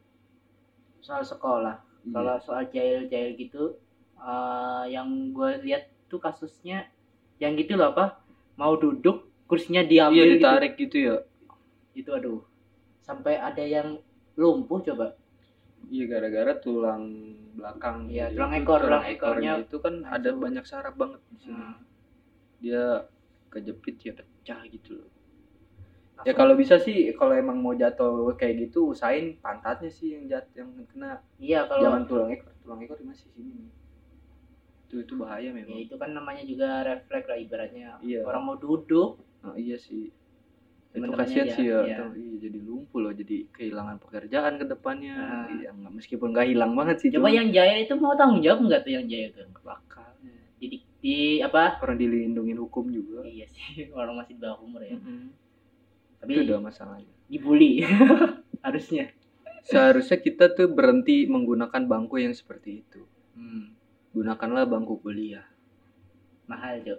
soal 1.00 1.22
sekolah 1.22 1.82
Iya. 2.00 2.12
kalau 2.14 2.34
soal 2.38 2.62
jail-jail 2.68 3.34
gitu 3.34 3.76
eh, 4.14 4.84
yang 4.88 5.08
gue 5.30 5.50
lihat 5.62 5.90
tuh 6.06 6.18
kasusnya 6.18 6.86
yang 7.36 7.54
gitu 7.54 7.74
loh 7.74 7.92
apa 7.92 8.22
mau 8.54 8.74
duduk 8.74 9.26
kursinya 9.44 9.80
iya 9.80 10.08
diambil 10.08 10.24
gitu. 10.26 10.34
ditarik 10.38 10.72
gitu 10.76 10.96
ya 10.96 11.16
itu 11.92 12.08
aduh 12.08 12.40
sampai 13.00 13.34
ada 13.34 13.60
yang 13.60 13.98
lumpuh 14.34 14.78
coba 14.80 15.17
iya 15.88 16.04
gara-gara 16.06 16.52
tulang 16.56 17.04
belakang 17.52 18.06
Iya, 18.06 18.30
tulang 18.30 18.52
itu, 18.52 18.62
ekor, 18.62 18.80
tulang 18.80 19.04
ekornya 19.04 19.52
itu 19.58 19.76
kan 19.76 19.94
ada 20.06 20.30
banyak 20.32 20.62
saraf 20.62 20.94
banget 20.94 21.20
di 21.28 21.36
sini. 21.40 21.58
Hmm. 21.58 21.76
dia 22.58 23.06
kejepit 23.48 23.96
ya 24.00 24.12
pecah 24.12 24.60
gitu 24.66 24.98
loh. 24.98 25.06
Ya 25.06 25.14
Langsung- 26.26 26.34
kalau 26.36 26.54
bisa 26.54 26.74
sih 26.76 27.14
kalau 27.14 27.30
emang 27.32 27.56
mau 27.56 27.70
jatuh 27.72 28.34
kayak 28.34 28.66
gitu 28.66 28.90
usahain 28.90 29.38
pantatnya 29.38 29.86
sih 29.88 30.12
yang 30.12 30.26
jat 30.26 30.46
yang 30.52 30.66
kena. 30.86 31.22
Iya 31.38 31.64
kalau 31.64 31.82
jangan 31.84 32.02
tulang 32.04 32.30
ekor 32.32 32.50
tulang 32.58 32.80
ekor 32.82 32.98
masih 33.00 33.30
sini 33.30 33.70
itu 34.88 34.94
itu 34.98 35.14
bahaya 35.14 35.44
ya 35.44 35.52
memang. 35.52 35.78
itu 35.78 35.94
kan 35.94 36.10
namanya 36.10 36.42
juga 36.42 36.80
refleks 36.82 37.28
lah 37.28 37.38
ibaratnya. 37.38 37.88
Iya. 38.00 38.24
orang 38.24 38.42
mau 38.42 38.56
duduk. 38.56 39.20
Oh, 39.38 39.54
iya 39.54 39.76
sih. 39.76 40.10
Itu 40.88 41.10
kasihan 41.12 41.46
ya, 41.46 41.54
sih 41.54 41.64
ya. 41.68 41.76
Tuh, 42.00 42.10
iya, 42.16 42.34
jadi 42.40 42.58
lumpuh 42.60 42.98
loh, 42.98 43.12
jadi 43.12 43.44
kehilangan 43.52 43.96
pekerjaan 44.00 44.52
ke 44.56 44.64
depannya. 44.66 45.14
Ah. 45.14 45.46
Iya, 45.50 45.70
nggak- 45.70 45.94
meskipun 45.94 46.28
nggak 46.32 46.46
hilang 46.48 46.72
banget 46.72 46.96
sih. 46.98 47.08
coba 47.12 47.28
cuman 47.28 47.32
yang 47.36 47.48
jaya 47.52 47.74
itu 47.78 47.92
mau 47.94 48.14
tanggung 48.14 48.40
jawab 48.40 48.58
nggak 48.64 48.80
tuh 48.82 48.92
yang 48.92 49.06
jaya 49.06 49.26
itu 49.28 49.40
bakal. 49.60 50.08
jadi 50.58 50.76
di 50.98 51.16
apa 51.38 51.78
Orang 51.78 51.94
dilindungin 51.96 52.58
hukum 52.58 52.90
juga. 52.90 53.22
iya 53.22 53.46
sih 53.46 53.62
orang 53.98 54.18
masih 54.18 54.34
di 54.34 54.42
bawah 54.42 54.58
umur 54.58 54.82
ya 54.82 54.98
Mm-mm. 54.98 55.30
tapi 56.18 56.30
Itu 56.34 56.40
udah 56.44 56.58
masalahnya. 56.58 57.14
dibully 57.30 57.86
harusnya 58.66 59.14
Seharusnya 59.62 60.16
kita 60.16 60.50
tuh 60.50 60.66
berhenti 60.66 61.28
menggunakan 61.28 61.84
bangku 61.84 62.16
yang 62.16 62.32
seperti 62.32 62.80
itu. 62.82 63.04
hmm, 63.36 63.76
Gunakanlah 64.10 64.64
bangku 64.64 64.96
kuliah. 64.98 65.44
Mahal 66.48 66.80
cok 66.80 66.98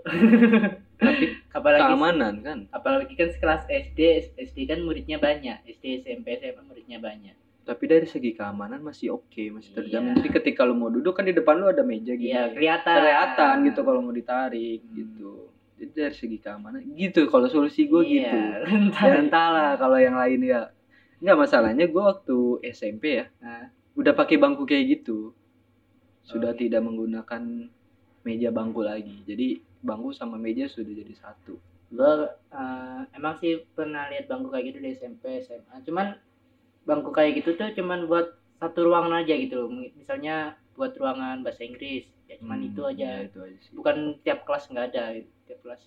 Tapi 0.99 1.25
apalagi 1.57 1.81
keamanan 1.83 2.33
kan. 2.39 2.59
apalagi 2.69 3.13
kan 3.13 3.29
sekelas 3.29 3.65
SD 3.65 3.99
SD 4.37 4.57
kan 4.65 4.79
muridnya 4.79 5.17
banyak 5.17 5.65
SD 5.67 6.03
SMP 6.03 6.37
SMA 6.37 6.61
muridnya 6.61 6.97
banyak 6.97 7.33
Tapi 7.61 7.83
dari 7.85 8.05
segi 8.05 8.31
keamanan 8.31 8.81
masih 8.81 9.13
oke, 9.13 9.43
masih 9.51 9.69
terjamin. 9.71 10.11
Iya. 10.11 10.17
Jadi 10.17 10.29
ketika 10.33 10.65
lu 10.65 10.73
mau 10.73 10.89
duduk 10.89 11.13
kan 11.13 11.21
di 11.21 11.31
depan 11.31 11.53
lu 11.55 11.65
ada 11.65 11.81
meja 11.81 12.11
gitu. 12.11 12.25
iya 12.25 12.49
kelihatan 12.49 12.93
kelihatan 12.95 13.55
gitu 13.63 13.79
kalau 13.81 13.99
mau 13.99 14.09
ditarik 14.11 14.81
Hmm. 14.81 14.93
gitu. 14.95 15.33
Jadi 15.75 15.91
dari 15.93 16.11
segi 16.13 16.37
keamanan 16.37 16.81
gitu 16.91 17.25
kalau 17.25 17.45
solusi 17.45 17.85
gue 17.85 18.01
Iya, 18.01 18.09
gitu. 18.25 18.37
rentan. 18.65 19.03
ya 19.03 19.15
entahlah 19.19 19.71
kalau 19.75 19.97
yang 19.97 20.13
lain 20.13 20.41
ya 20.43 20.73
nggak 21.19 21.37
masalahnya 21.37 21.85
gue 21.85 21.99
waktu 22.01 22.37
SMP 22.65 23.03
ya 23.17 23.25
Nah. 23.37 23.69
udah 23.93 24.13
pakai 24.13 24.35
bangku 24.35 24.63
kayak 24.63 24.97
gitu 24.97 25.37
sudah 26.21 26.51
Oh, 26.51 26.57
tidak 26.57 26.81
menggunakan 26.81 27.69
meja 28.23 28.49
bangku 28.49 28.81
lagi. 28.81 29.23
Jadi 29.23 29.47
bangku 29.79 30.11
sama 30.11 30.35
meja 30.35 30.67
sudah 30.67 30.91
jadi 30.91 31.13
satu. 31.15 31.55
Gue 31.89 32.11
eh, 32.51 33.01
emang 33.13 33.39
sih 33.39 33.65
pernah 33.73 34.07
lihat 34.07 34.27
bangku 34.27 34.49
kayak 34.49 34.65
gitu 34.69 34.79
di 34.79 34.89
SMP 34.93 35.41
SMA 35.41 35.81
cuman 35.83 36.17
bangku 36.85 37.09
kayak 37.09 37.41
gitu 37.41 37.53
tuh 37.53 37.69
cuman 37.73 38.05
buat 38.05 38.27
satu 38.59 38.85
ruangan 38.85 39.23
aja 39.23 39.33
gitu 39.33 39.55
loh. 39.55 39.69
Misalnya 39.71 40.53
buat 40.75 40.93
ruangan 40.95 41.41
bahasa 41.41 41.63
Inggris. 41.63 42.05
Ya 42.29 42.37
cuman 42.37 42.61
Hmm, 42.61 42.69
itu 42.69 42.81
aja. 42.85 43.07
ya, 43.09 43.25
itu 43.25 43.39
aja 43.41 43.57
sih. 43.57 43.71
Bukan 43.73 44.21
tiap 44.21 44.45
kelas 44.45 44.69
nggak 44.69 44.85
ada. 44.93 45.03
Tiap 45.49 45.59
kelas 45.65 45.81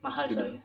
mahal 0.00 0.24
Tidak. 0.28 0.38
soalnya. 0.38 0.62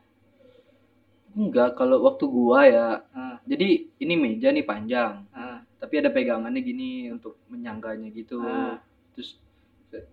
Enggak 1.30 1.70
kalau 1.74 2.02
waktu 2.02 2.24
gua 2.26 2.60
ya 2.66 2.86
Ah, 3.10 3.38
jadi 3.42 3.86
ini 3.96 4.14
meja 4.14 4.50
nih 4.50 4.66
panjang. 4.66 5.22
Ah, 5.30 5.62
tapi 5.78 5.98
ada 5.98 6.10
pegangannya 6.10 6.58
gini 6.60 7.06
untuk 7.08 7.38
menyangganya 7.46 8.10
gitu. 8.10 8.38
Ah. 8.40 8.78
terus 9.10 9.34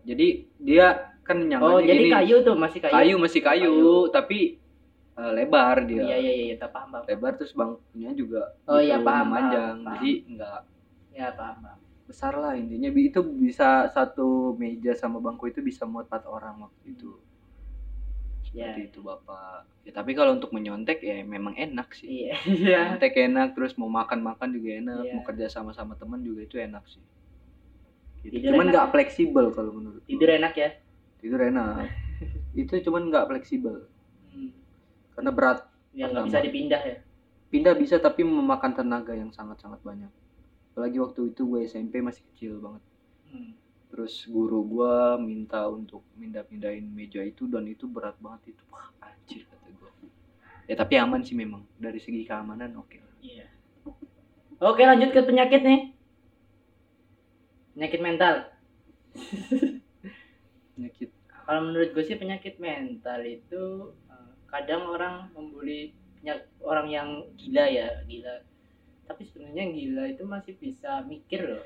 jadi 0.04 0.28
dia 0.58 0.88
kan 1.22 1.38
nyangganya 1.40 1.76
oh 1.76 1.82
jadi 1.82 2.02
gini. 2.02 2.14
kayu 2.14 2.36
tuh 2.42 2.56
masih 2.56 2.80
kayu, 2.80 2.94
kayu 2.94 3.16
masih 3.18 3.42
kayu, 3.42 3.72
Kayu. 3.72 3.94
tapi 4.10 4.40
eh, 5.14 5.32
lebar 5.34 5.76
dia. 5.84 6.02
Iya 6.04 6.18
iya 6.18 6.34
iya 6.34 6.56
tak 6.56 6.72
paham 6.72 6.90
paham 6.90 7.04
lebar 7.06 7.32
terus 7.36 7.52
bangkunya 7.52 8.12
juga 8.12 8.54
Oh, 8.64 8.78
iya, 8.78 8.98
paham, 8.98 9.28
panjang 9.30 9.76
paham, 9.78 9.94
jadi 9.94 10.12
enggak 10.26 10.60
ya 11.12 11.28
paham 11.32 11.58
paham 11.60 11.80
besar 12.08 12.34
lah 12.34 12.56
intinya. 12.56 12.88
Itu 12.88 13.20
bisa 13.22 13.86
satu 13.88 14.56
meja 14.56 14.94
sama 14.94 15.20
bangku 15.20 15.46
itu 15.46 15.60
bisa 15.60 15.84
muat 15.84 16.08
empat 16.08 16.24
orang 16.24 16.64
waktu 16.64 16.96
itu. 16.96 17.12
Seperti 18.46 18.80
Ya. 18.80 18.88
itu 18.88 19.04
bapak. 19.04 19.68
Ya 19.84 19.92
tapi 19.92 20.16
kalau 20.16 20.32
untuk 20.32 20.50
menyontek 20.50 21.04
ya 21.04 21.20
memang 21.20 21.52
enak 21.54 21.92
sih. 21.92 22.08
Iya. 22.24 22.36
Iya 22.48 22.80
nyontek 22.88 23.12
enak 23.20 23.52
terus 23.52 23.76
mau 23.76 23.92
makan 23.92 24.24
makan 24.24 24.50
juga 24.50 24.80
enak 24.80 25.02
Iya. 25.02 25.14
mau 25.14 25.24
kerja 25.26 25.46
sama 25.52 25.76
sama 25.76 25.94
teman 25.94 26.24
juga 26.24 26.42
itu 26.42 26.56
enak 26.56 26.88
sih. 26.88 26.98
gitu. 26.98 27.17
Tidur 28.28 28.52
cuman 28.54 28.66
nggak 28.76 28.88
fleksibel 28.92 29.46
kalau 29.56 29.72
menurut 29.72 30.04
tidur 30.04 30.30
enak 30.30 30.54
ya? 30.60 30.70
Tidur 31.24 31.40
enak. 31.40 31.88
Itu 32.62 32.74
cuman 32.84 33.08
nggak 33.08 33.26
fleksibel. 33.32 33.88
Hmm. 34.36 34.52
karena 35.16 35.32
berat. 35.34 35.60
Ya 35.98 36.12
nggak 36.12 36.30
bisa 36.30 36.40
dipindah 36.44 36.82
ya? 36.84 36.96
Pindah 37.48 37.74
bisa 37.80 37.96
tapi 37.98 38.28
memakan 38.28 38.76
tenaga 38.76 39.16
yang 39.16 39.32
sangat 39.32 39.58
sangat 39.64 39.80
banyak. 39.82 40.12
Apalagi 40.76 41.00
waktu 41.02 41.34
itu 41.34 41.42
gue 41.48 41.66
SMP 41.66 42.04
masih 42.04 42.22
kecil 42.34 42.60
banget. 42.62 42.84
Hmm. 43.28 43.52
terus 43.88 44.28
guru 44.28 44.68
gua 44.68 45.16
minta 45.16 45.64
untuk 45.68 46.04
pindah-pindahin 46.20 46.92
meja 46.92 47.24
itu 47.24 47.48
dan 47.48 47.64
itu 47.68 47.88
berat 47.88 48.20
banget. 48.20 48.52
Itu 48.56 48.64
wah 48.68 48.92
anjir 49.00 49.48
kata 49.48 49.68
gua. 49.80 49.92
Ya 50.68 50.76
tapi 50.76 51.00
aman 51.00 51.24
sih 51.24 51.36
memang. 51.36 51.64
Dari 51.80 51.96
segi 52.04 52.28
keamanan 52.28 52.76
oke 52.76 53.00
lah. 53.00 53.16
Iya. 53.24 53.48
Oke 54.60 54.84
lanjut 54.84 55.16
ke 55.16 55.24
penyakit 55.24 55.64
nih. 55.64 55.97
Penyakit 57.78 58.02
mental. 58.02 58.36
penyakit. 60.74 61.14
Kalau 61.46 61.62
menurut 61.62 61.94
gue 61.94 62.04
sih 62.10 62.18
penyakit 62.18 62.58
mental 62.58 63.22
itu 63.22 63.94
eh, 64.10 64.34
kadang 64.50 64.90
orang 64.90 65.30
membuli 65.38 65.94
orang 66.66 66.90
yang 66.90 67.10
gila 67.38 67.70
ya 67.70 68.02
gila. 68.10 68.42
Tapi 69.06 69.30
sebenarnya 69.30 69.70
gila 69.70 70.04
itu 70.10 70.26
masih 70.26 70.58
bisa 70.58 71.06
mikir 71.06 71.54
loh. 71.54 71.62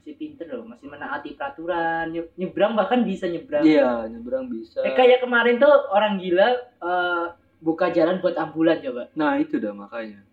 Masih 0.00 0.16
pinter 0.16 0.48
loh 0.48 0.64
masih 0.64 0.88
menaati 0.88 1.36
peraturan 1.36 2.08
Nye- 2.08 2.32
nyebrang 2.40 2.72
bahkan 2.72 3.04
bisa 3.04 3.28
nyebrang. 3.28 3.68
Iya 3.68 4.08
nyebrang 4.08 4.48
bisa. 4.48 4.80
Eh, 4.80 4.96
kayak 4.96 5.28
kemarin 5.28 5.60
tuh 5.60 5.92
orang 5.92 6.16
gila 6.16 6.48
eh, 6.80 7.26
buka 7.60 7.92
jalan 7.92 8.24
buat 8.24 8.32
ambulan 8.32 8.80
coba. 8.80 9.12
Nah 9.12 9.36
itu 9.36 9.60
dah 9.60 9.76
makanya 9.76 10.24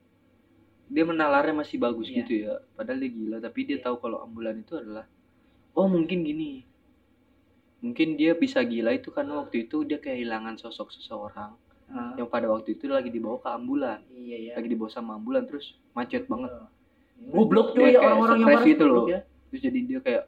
dia 0.86 1.04
menalarnya 1.04 1.56
masih 1.56 1.78
bagus 1.78 2.08
Iya. 2.08 2.16
gitu 2.22 2.34
ya. 2.44 2.54
Padahal 2.74 3.00
dia 3.00 3.12
gila 3.12 3.38
tapi 3.40 3.60
dia 3.64 3.78
Iya. 3.78 3.84
tahu 3.84 3.96
kalau 4.00 4.22
ambulan 4.22 4.56
itu 4.58 4.74
adalah 4.76 5.06
oh 5.74 5.88
mungkin 5.88 6.22
gini. 6.22 6.64
Mungkin 7.80 8.16
dia 8.16 8.34
bisa 8.34 8.62
gila 8.62 8.92
itu 8.92 9.10
karena 9.10 9.38
waktu 9.38 9.66
itu 9.66 9.84
dia 9.84 9.98
kehilangan 9.98 10.58
sosok 10.58 10.90
seseorang 10.92 11.54
Ah, 11.86 12.18
yang 12.18 12.26
pada 12.26 12.50
waktu 12.50 12.74
itu 12.74 12.90
lagi 12.90 13.14
dibawa 13.14 13.38
ke 13.38 13.46
ambulan. 13.48 14.02
Iya 14.10 14.38
ya 14.42 14.52
lagi 14.58 14.68
dibawa 14.68 14.90
sama 14.90 15.14
ambulan 15.16 15.46
terus 15.46 15.78
macet 15.94 16.26
banget. 16.26 16.50
Goblok 17.30 17.72
Dia 17.72 17.78
tuh 17.78 17.86
ya 17.86 18.00
orang-orang 18.02 18.38
yang 18.42 18.50
marah 18.50 18.66
gitu 18.66 18.84
loh. 18.84 19.06
goblok 19.06 19.14
ya. 19.14 19.22
terus 19.46 19.62
jadi 19.62 19.80
dia 19.86 20.00
kayak 20.02 20.24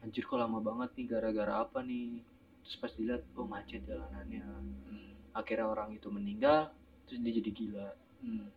anjir 0.00 0.24
kok 0.24 0.34
lama 0.34 0.58
banget 0.58 0.88
nih 0.96 1.06
gara-gara 1.06 1.54
apa 1.60 1.84
nih? 1.84 2.24
Terus 2.64 2.76
pas 2.80 2.92
dilihat 2.96 3.22
oh 3.36 3.44
macet 3.44 3.84
jalanannya. 3.84 4.40
Hmm, 4.88 5.12
akhirnya 5.36 5.68
orang 5.68 5.92
itu 5.92 6.08
meninggal 6.08 6.72
terus 7.04 7.20
dia 7.20 7.32
jadi 7.36 7.50
gila. 7.52 7.88
Hmm, 8.24 8.48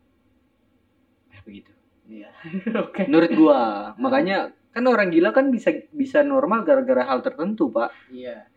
begitu. 1.46 1.72
Iya. 2.10 2.30
Oke. 2.86 3.06
Menurut 3.08 3.32
gua 3.34 3.60
makanya 3.98 4.52
kan 4.76 4.84
orang 4.92 5.08
gila 5.08 5.32
kan 5.32 5.48
bisa 5.50 5.72
bisa 5.96 6.20
normal 6.22 6.68
gara-gara 6.68 7.06
hal 7.08 7.24
tertentu 7.24 7.72
pak. 7.72 7.94
Iya. 8.12 8.50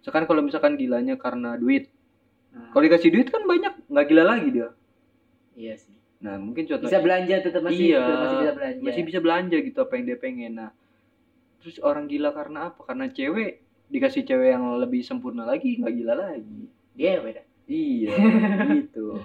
Misalkan 0.00 0.24
kalau 0.26 0.42
misalkan 0.42 0.74
gilanya 0.80 1.14
karena 1.20 1.54
duit. 1.60 1.92
Nah, 2.50 2.74
kalau 2.74 2.82
dikasih 2.82 3.14
duit 3.14 3.28
kan 3.30 3.46
banyak 3.46 3.86
nggak 3.86 4.06
gila 4.10 4.24
lagi 4.26 4.48
dia. 4.50 4.68
Iya 5.54 5.74
sih. 5.78 5.94
Nah 6.20 6.36
mungkin 6.36 6.66
contoh 6.68 6.88
bisa 6.88 7.00
belanja 7.00 7.34
tetap 7.40 7.62
masih 7.64 7.96
Iya, 7.96 8.00
masih 8.04 8.36
bisa 8.36 8.52
belanja. 8.52 8.80
masih 8.84 9.02
bisa 9.06 9.18
belanja 9.22 9.56
gitu 9.62 9.78
apa 9.80 9.92
yang 9.96 10.04
dia 10.10 10.18
pengen. 10.18 10.52
Nah 10.58 10.70
terus 11.60 11.76
orang 11.80 12.04
gila 12.10 12.32
karena 12.32 12.72
apa? 12.72 12.80
Karena 12.84 13.06
cewek 13.08 13.52
dikasih 13.90 14.22
cewek 14.24 14.48
yang 14.56 14.64
lebih 14.80 15.00
sempurna 15.06 15.44
lagi 15.46 15.78
nggak 15.80 15.94
gila 15.94 16.14
lagi. 16.18 16.60
Dia 16.96 17.20
beda. 17.22 17.42
Iya 17.70 18.10
gitu 18.82 19.22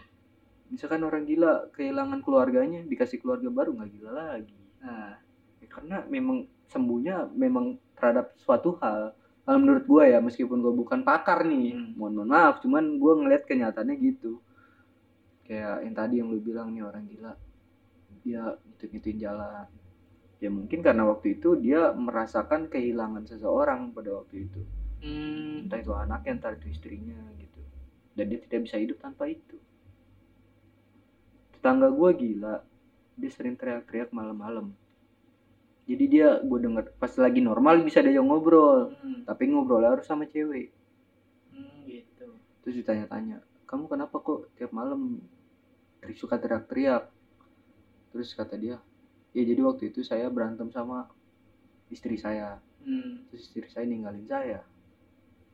misalkan 0.76 1.02
orang 1.08 1.24
gila 1.24 1.72
kehilangan 1.72 2.20
keluarganya 2.20 2.84
dikasih 2.84 3.24
keluarga 3.24 3.48
baru 3.48 3.72
nggak 3.80 3.92
gila 3.96 4.12
lagi. 4.12 4.60
Nah 4.84 5.26
Ya, 5.66 5.68
karena 5.72 5.98
memang 6.06 6.46
sembuhnya 6.70 7.34
memang 7.34 7.82
terhadap 7.98 8.38
suatu 8.38 8.78
hal. 8.86 9.18
Kalau 9.46 9.58
menurut 9.58 9.86
gue 9.90 10.04
ya 10.14 10.22
meskipun 10.22 10.62
gue 10.62 10.74
bukan 10.74 11.02
pakar 11.02 11.42
nih 11.46 11.74
Hmm. 11.74 11.98
mohon 11.98 12.14
mohon 12.22 12.30
maaf 12.30 12.62
cuman 12.62 13.02
gue 13.02 13.14
ngeliat 13.18 13.44
kenyataannya 13.50 13.96
gitu. 13.98 14.42
Kayak 15.46 15.86
yang 15.86 15.96
tadi 15.98 16.14
yang 16.22 16.30
lu 16.30 16.38
bilang 16.42 16.70
nih 16.74 16.86
orang 16.86 17.06
gila 17.10 17.34
dia 18.22 18.58
gitu 18.74 18.84
gituin 18.94 19.18
jalan. 19.22 19.66
Ya 20.38 20.50
mungkin 20.54 20.86
karena 20.86 21.06
waktu 21.10 21.42
itu 21.42 21.58
dia 21.58 21.94
merasakan 21.94 22.70
kehilangan 22.70 23.26
seseorang 23.26 23.90
pada 23.90 24.22
waktu 24.22 24.46
itu. 24.50 24.62
Hmm, 25.02 25.66
entah 25.66 25.82
itu 25.82 25.94
anaknya 25.94 26.32
entah 26.38 26.54
itu 26.54 26.70
istrinya 26.74 27.18
gitu. 27.42 27.62
Dan 28.18 28.34
dia 28.34 28.40
tidak 28.46 28.70
bisa 28.70 28.78
hidup 28.78 28.98
tanpa 29.02 29.30
itu 29.30 29.58
tetangga 31.66 31.90
gue 31.90 32.10
gila. 32.14 32.62
Dia 33.18 33.32
sering 33.34 33.58
teriak-teriak 33.58 34.14
malam-malam. 34.14 34.70
Jadi 35.90 36.06
dia 36.06 36.38
gue 36.46 36.60
denger 36.62 36.94
pas 37.02 37.10
lagi 37.18 37.42
normal 37.42 37.82
bisa 37.82 38.06
dia 38.06 38.22
ngobrol. 38.22 38.94
Hmm, 39.02 39.26
tapi 39.26 39.50
ngobrol 39.50 39.82
harus 39.82 40.06
sama 40.06 40.30
cewek. 40.30 40.70
Hmm, 41.50 41.90
gitu. 41.90 42.38
Terus 42.62 42.86
ditanya-tanya 42.86 43.42
kamu 43.66 43.90
kenapa 43.90 44.22
kok 44.22 44.54
tiap 44.62 44.70
malam 44.78 45.18
suka 46.14 46.38
teriak-teriak? 46.38 47.10
Terus 48.14 48.38
kata 48.38 48.54
dia 48.62 48.78
ya 49.34 49.42
jadi 49.42 49.66
waktu 49.66 49.90
itu 49.90 50.06
saya 50.06 50.30
berantem 50.30 50.70
sama 50.70 51.10
istri 51.90 52.22
saya. 52.22 52.62
Hmm, 52.86 53.26
terus 53.34 53.50
istri 53.50 53.66
saya 53.74 53.90
ninggalin 53.90 54.30
saya. 54.30 54.62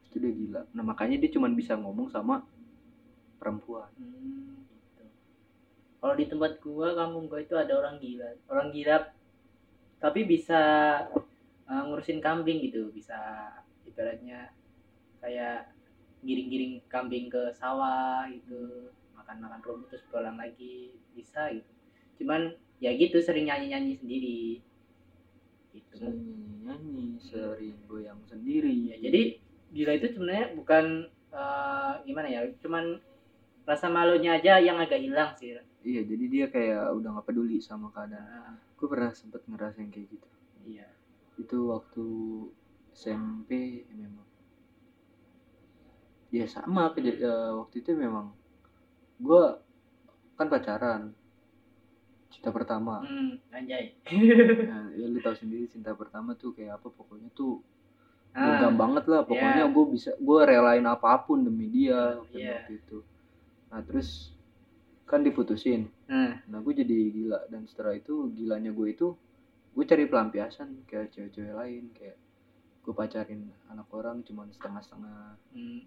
Terus 0.03 0.07
itu 0.11 0.17
dia 0.19 0.33
gila. 0.35 0.61
Nah 0.75 0.83
makanya 0.83 1.23
dia 1.23 1.31
cuma 1.31 1.47
bisa 1.47 1.79
ngomong 1.79 2.11
sama 2.11 2.43
perempuan. 3.39 3.87
Hmm, 3.95 4.50
kalau 6.01 6.17
di 6.17 6.25
tempat 6.25 6.57
gua 6.57 6.97
kampung 6.97 7.29
gua 7.29 7.45
itu 7.45 7.53
ada 7.53 7.77
orang 7.77 8.01
gila. 8.01 8.33
Orang 8.49 8.73
gila 8.73 9.13
tapi 10.01 10.25
bisa 10.25 10.61
eh, 11.69 11.81
ngurusin 11.85 12.17
kambing 12.17 12.57
gitu. 12.65 12.89
Bisa 12.89 13.53
ibaratnya 13.85 14.49
kayak 15.21 15.69
giring-giring 16.25 16.81
kambing 16.89 17.29
ke 17.29 17.53
sawah 17.53 18.25
gitu. 18.33 18.89
Makan-makan 19.13 19.61
rumput 19.61 19.93
terus 19.93 20.09
pulang 20.09 20.41
lagi. 20.41 20.97
Bisa 21.13 21.53
gitu. 21.53 21.69
Cuman 22.17 22.57
ya 22.81 22.97
gitu 22.97 23.21
sering 23.21 23.45
nyanyi-nyanyi 23.45 23.93
sendiri. 24.01 24.41
Gitu. 25.69 26.01
Sering 26.01 26.65
nyanyi 26.65 27.21
sering 27.21 27.77
goyang 27.85 28.25
sendiri. 28.25 28.89
Ya 28.89 28.97
jadi 28.97 29.37
gila 29.69 30.01
itu 30.01 30.17
sebenarnya 30.17 30.57
bukan 30.57 31.13
eh, 31.29 31.93
gimana 32.09 32.25
ya 32.25 32.41
cuman 32.57 32.97
rasa 33.69 33.85
malunya 33.93 34.41
aja 34.41 34.57
yang 34.57 34.81
agak 34.81 34.97
hilang 34.97 35.37
sih 35.37 35.61
iya 35.81 36.01
jadi 36.01 36.25
dia 36.29 36.45
kayak 36.47 36.93
udah 36.93 37.09
nggak 37.17 37.27
peduli 37.27 37.57
sama 37.59 37.89
keadaan. 37.89 38.21
Nah, 38.21 38.55
gue 38.77 38.87
pernah 38.87 39.11
sempet 39.11 39.41
ngerasain 39.45 39.89
kayak 39.89 40.07
gitu. 40.09 40.27
Iya. 40.63 40.87
Itu 41.37 41.73
waktu 41.73 42.05
SMP 42.93 43.49
memang. 43.91 44.27
Ya 46.31 46.47
sama 46.47 46.95
kejadian 46.95 47.27
eh, 47.27 47.51
waktu 47.59 47.75
itu 47.83 47.91
memang. 47.91 48.31
Gue 49.19 49.59
kan 50.35 50.47
pacaran. 50.47 51.11
Cinta 52.31 52.49
pertama. 52.49 53.03
Hmm, 53.03 53.35
anjay. 53.51 53.91
Nah, 54.63 54.87
ya 54.95 55.05
lu 55.05 55.19
tahu 55.19 55.35
sendiri 55.35 55.67
cinta 55.67 55.91
pertama 55.91 56.31
tuh 56.33 56.55
kayak 56.55 56.79
apa 56.79 56.87
pokoknya 56.87 57.27
tuh 57.35 57.59
Ah, 58.31 58.63
genggam 58.63 58.79
banget 58.79 59.11
lah. 59.11 59.27
Pokoknya 59.27 59.67
Iya. 59.67 59.75
gue 59.75 59.85
bisa 59.91 60.11
gue 60.15 60.39
relain 60.47 60.87
apa 60.87 61.19
pun 61.19 61.43
demi 61.43 61.67
dia 61.67 62.15
waktu, 62.15 62.39
Iya. 62.39 62.63
waktu 62.63 62.73
itu. 62.79 62.97
Nah 63.67 63.81
terus 63.83 64.31
kan 65.11 65.27
diputusin. 65.27 65.91
Nah 66.07 66.39
nah 66.47 66.63
gue 66.63 66.71
jadi 66.71 66.95
gila. 67.11 67.51
Dan 67.51 67.67
setelah 67.67 67.99
itu 67.99 68.31
gilanya 68.31 68.71
gue 68.71 68.87
itu 68.87 69.11
gue 69.75 69.83
cari 69.83 70.07
pelampiasan 70.07 70.87
kayak 70.87 71.11
cewek-cewek 71.11 71.51
lain. 71.51 71.91
Kayak 71.91 72.17
gue 72.81 72.93
pacarin 72.95 73.51
anak 73.67 73.91
orang 73.91 74.23
cuman 74.23 74.47
setengah-setengah. 74.55 75.35
Hmm, 75.51 75.83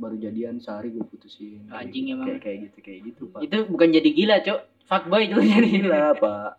baru 0.00 0.16
jadian 0.16 0.56
sehari 0.56 0.88
gue 0.96 1.04
putusin. 1.04 1.68
Kayak 1.68 1.84
Anjing 1.84 2.04
gitu, 2.08 2.14
emang. 2.16 2.26
kayak 2.26 2.40
kayak 2.40 2.58
gitu 2.64 2.78
kayak 2.80 3.00
gitu 3.12 3.22
pak. 3.28 3.40
Itu 3.44 3.56
bukan 3.68 3.88
jadi 3.92 4.08
gila 4.08 4.36
cok 4.40 4.60
fuckboy 4.92 5.22
itu 5.28 5.40
jadi 5.40 5.68
gila. 5.68 6.02
Pak. 6.20 6.52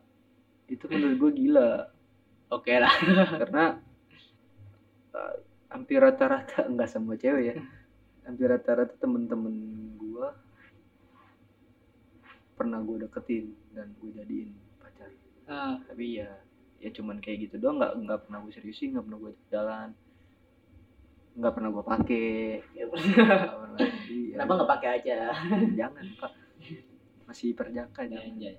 Itu 0.69 0.85
menurut 0.89 1.17
gue 1.19 1.31
gila. 1.45 1.71
Oke 2.49 2.73
lah. 2.77 2.93
Karena 3.41 3.77
uh, 5.13 5.35
hampir 5.69 5.97
rata-rata 6.01 6.65
enggak 6.69 6.89
semua 6.89 7.17
cewek 7.17 7.43
ya. 7.43 7.55
Hampir 8.25 8.49
rata-rata 8.49 8.95
temen-temen 8.97 9.55
pernah 12.63 12.79
gue 12.79 12.97
deketin 13.03 13.45
dan 13.75 13.91
gue 13.99 14.09
jadiin 14.15 14.55
pacar. 14.79 15.11
Ah, 15.51 15.75
tapi 15.83 16.23
ya 16.23 16.31
ya 16.79 16.89
cuman 16.95 17.19
kayak 17.19 17.51
gitu 17.51 17.59
doang 17.59 17.75
nggak 17.75 17.91
nggak 18.07 18.19
pernah 18.23 18.39
gue 18.39 18.51
seriusin 18.55 18.95
nggak 18.95 19.03
pernah 19.03 19.19
gue 19.19 19.31
jalan. 19.51 19.89
Nggak 21.35 21.53
pernah 21.59 21.69
gue 21.75 21.83
pakai 21.83 22.31
ya. 22.71 22.85
Jadi, 22.87 24.19
ya, 24.31 24.35
kenapa 24.39 24.51
nggak 24.55 24.71
pakai 24.79 24.89
aja? 24.95 25.17
Jangan 25.83 26.05
pak. 26.23 26.31
Masih 27.27 27.51
perjaka 27.51 28.07
Ya, 28.07 28.15
jangan. 28.15 28.31
anjay. 28.31 28.55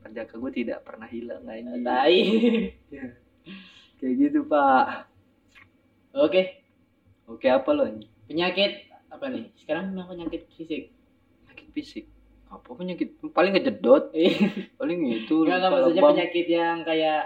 perjaka 0.00 0.32
gue 0.38 0.52
tidak 0.54 0.78
pernah 0.86 1.08
hilang 1.10 1.42
tai. 1.82 2.18
Ya. 2.86 3.06
kayak 3.98 4.14
gitu 4.14 4.46
pak. 4.46 5.10
Oke. 6.14 6.62
Oke 7.26 7.50
apa 7.50 7.70
lo 7.74 7.82
penyakit 8.30 8.86
apa 9.10 9.26
nih? 9.26 9.50
Sekarang 9.58 9.90
penyakit 10.06 10.46
fisik? 10.54 10.94
Penyakit 11.50 11.68
fisik 11.74 12.06
apa 12.50 12.68
penyakit? 12.74 13.08
Paling 13.30 13.52
kejedot 13.54 14.10
paling 14.80 14.98
itu 15.06 15.36
enggak 15.46 15.58
lupa 15.62 15.70
maksudnya 15.70 16.02
lebam, 16.02 16.12
penyakit 16.18 16.46
yang 16.50 16.78
kayak 16.82 17.22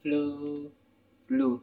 flu. 0.00 0.24
Flu. 1.28 1.60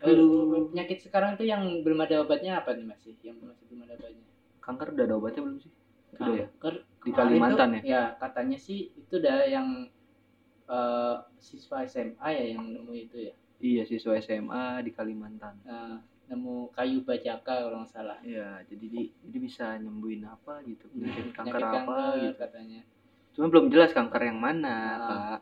Flu. 0.00 0.28
penyakit 0.72 0.98
sekarang 1.04 1.36
itu 1.36 1.48
yang 1.48 1.80
belum 1.80 2.00
ada 2.04 2.24
obatnya 2.24 2.60
apa 2.60 2.76
nih 2.76 2.84
masih 2.84 3.16
yang 3.24 3.36
masih 3.40 3.64
belum 3.68 3.88
ada 3.88 3.94
obatnya? 4.00 4.24
Kanker 4.60 4.88
udah 4.96 5.04
ada 5.04 5.14
obatnya 5.16 5.42
belum 5.44 5.58
sih? 5.60 5.72
Udah 6.16 6.34
ya? 6.34 6.46
Kanker. 6.56 6.74
Di 7.04 7.10
kemarin 7.12 7.28
Kalimantan 7.36 7.68
tuh, 7.76 7.84
ya? 7.84 8.02
katanya 8.16 8.56
sih 8.56 8.88
itu 8.96 9.14
udah 9.20 9.38
yang 9.44 9.68
eh, 10.68 11.16
siswa 11.36 11.84
SMA 11.84 12.28
ya 12.32 12.44
yang 12.56 12.64
nemu 12.72 12.92
itu 12.96 13.16
ya? 13.28 13.34
Iya 13.60 13.82
siswa 13.84 14.16
SMA 14.20 14.80
di 14.84 14.90
Kalimantan. 14.92 15.60
Nah, 15.64 16.00
nemu 16.26 16.70
kayu 16.70 17.00
bajaka 17.00 17.40
kalau 17.60 17.78
nggak 17.78 17.90
salah 17.90 18.16
Iya, 18.20 18.64
jadi 18.64 18.84
di, 18.86 19.02
jadi 19.20 19.38
bisa 19.38 19.66
nyembuhin 19.76 20.24
apa 20.24 20.64
gitu, 20.64 20.88
penyakit 20.88 21.30
kanker 21.30 21.52
Penyakit 21.54 21.62
apa 21.62 21.92
kanker, 21.92 22.14
gitu. 22.18 22.36
katanya 22.38 22.80
Cuma 23.30 23.46
belum 23.48 23.66
jelas 23.68 23.90
kanker 23.90 24.22
yang 24.22 24.38
mana, 24.38 24.76
Ah. 24.94 24.98
Kak. 25.02 25.40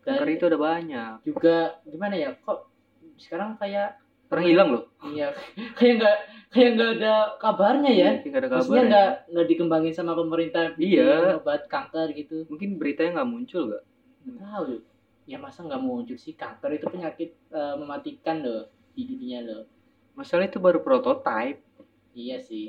Dan 0.00 0.16
Kanker 0.16 0.28
itu 0.32 0.44
ada 0.46 0.58
banyak. 0.58 1.12
juga 1.22 1.56
gimana 1.84 2.14
ya 2.16 2.32
kok 2.34 2.66
sekarang 3.16 3.54
kayak 3.54 4.00
Orang 4.26 4.46
hilang 4.46 4.68
loh. 4.70 4.84
Iya, 5.04 5.34
kayak 5.76 5.94
nggak 5.98 6.16
kayak 6.48 6.70
nggak 6.72 6.90
ada 6.96 7.14
kabarnya 7.36 7.90
ya. 7.90 8.10
Kayak 8.16 8.24
nggak 8.24 8.40
ada 8.40 8.50
Maksudnya 8.52 8.62
kabar. 8.78 8.88
nggak 8.88 9.10
nggak 9.28 9.46
dikembangin 9.50 9.92
sama 9.92 10.12
pemerintah 10.14 10.62
Iya. 10.76 11.36
obat 11.36 11.66
kanker 11.66 12.08
gitu. 12.14 12.46
Mungkin 12.46 12.78
beritanya 12.78 13.20
nggak 13.20 13.28
muncul 13.28 13.62
gak? 13.68 13.82
Nggak 14.22 14.38
tahu. 14.40 14.64
Ya 15.26 15.36
masa 15.36 15.60
nggak 15.60 15.82
muncul 15.82 16.14
sih 16.14 16.32
kanker 16.32 16.70
itu 16.72 16.86
penyakit 16.86 17.30
eh, 17.48 17.74
mematikan 17.76 18.38
loh 18.40 18.64
di 18.92 19.02
dunia 19.04 19.42
loh. 19.42 19.62
Masalah 20.20 20.44
itu 20.44 20.60
baru 20.60 20.78
prototype. 20.78 21.64
Iya 22.12 22.36
sih. 22.38 22.68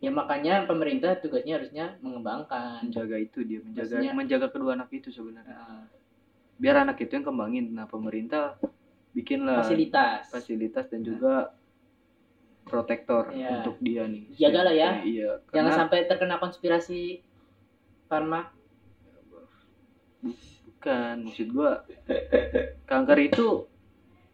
Ya 0.00 0.10
makanya 0.10 0.64
pemerintah 0.64 1.14
tugasnya 1.14 1.54
harusnya 1.54 1.94
mengembangkan. 2.00 2.82
Menjaga 2.82 3.14
itu 3.16 3.44
dia, 3.44 3.60
menjaga 3.60 4.00
Maksudnya- 4.00 4.16
menjaga 4.16 4.46
kedua 4.48 4.74
anak 4.74 4.90
itu 4.90 5.08
sebenarnya. 5.08 5.54
Nah, 5.54 5.86
Biar 6.56 6.76
anak 6.78 6.98
itu 6.98 7.14
yang 7.14 7.24
kembangin. 7.24 7.70
Nah 7.70 7.86
pemerintah 7.86 8.58
bikinlah 9.12 9.62
fasilitas. 9.62 10.28
fasilitas 10.28 10.84
dan 10.86 11.00
juga 11.00 11.56
protektor 12.62 13.30
Iya. 13.30 13.60
untuk 13.60 13.80
dia 13.80 14.04
nih. 14.04 14.28
Jagalah 14.34 14.70
ya. 14.70 14.90
Iya. 15.00 15.30
Jangan 15.48 15.56
karena- 15.64 15.78
sampai 15.78 15.98
terkena 16.04 16.36
konspirasi 16.36 17.22
farma. 18.06 18.52
Bukan, 20.66 21.28
maksud 21.28 21.48
gua 21.50 21.84
kanker 22.84 23.18
itu 23.22 23.68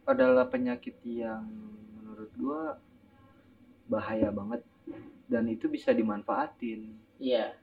adalah 0.03 0.47
penyakit 0.47 0.95
yang 1.03 1.47
gua 2.37 2.77
bahaya 3.87 4.31
banget 4.31 4.63
dan 5.27 5.47
itu 5.51 5.67
bisa 5.67 5.91
dimanfaatin. 5.91 6.95
Iya. 7.19 7.57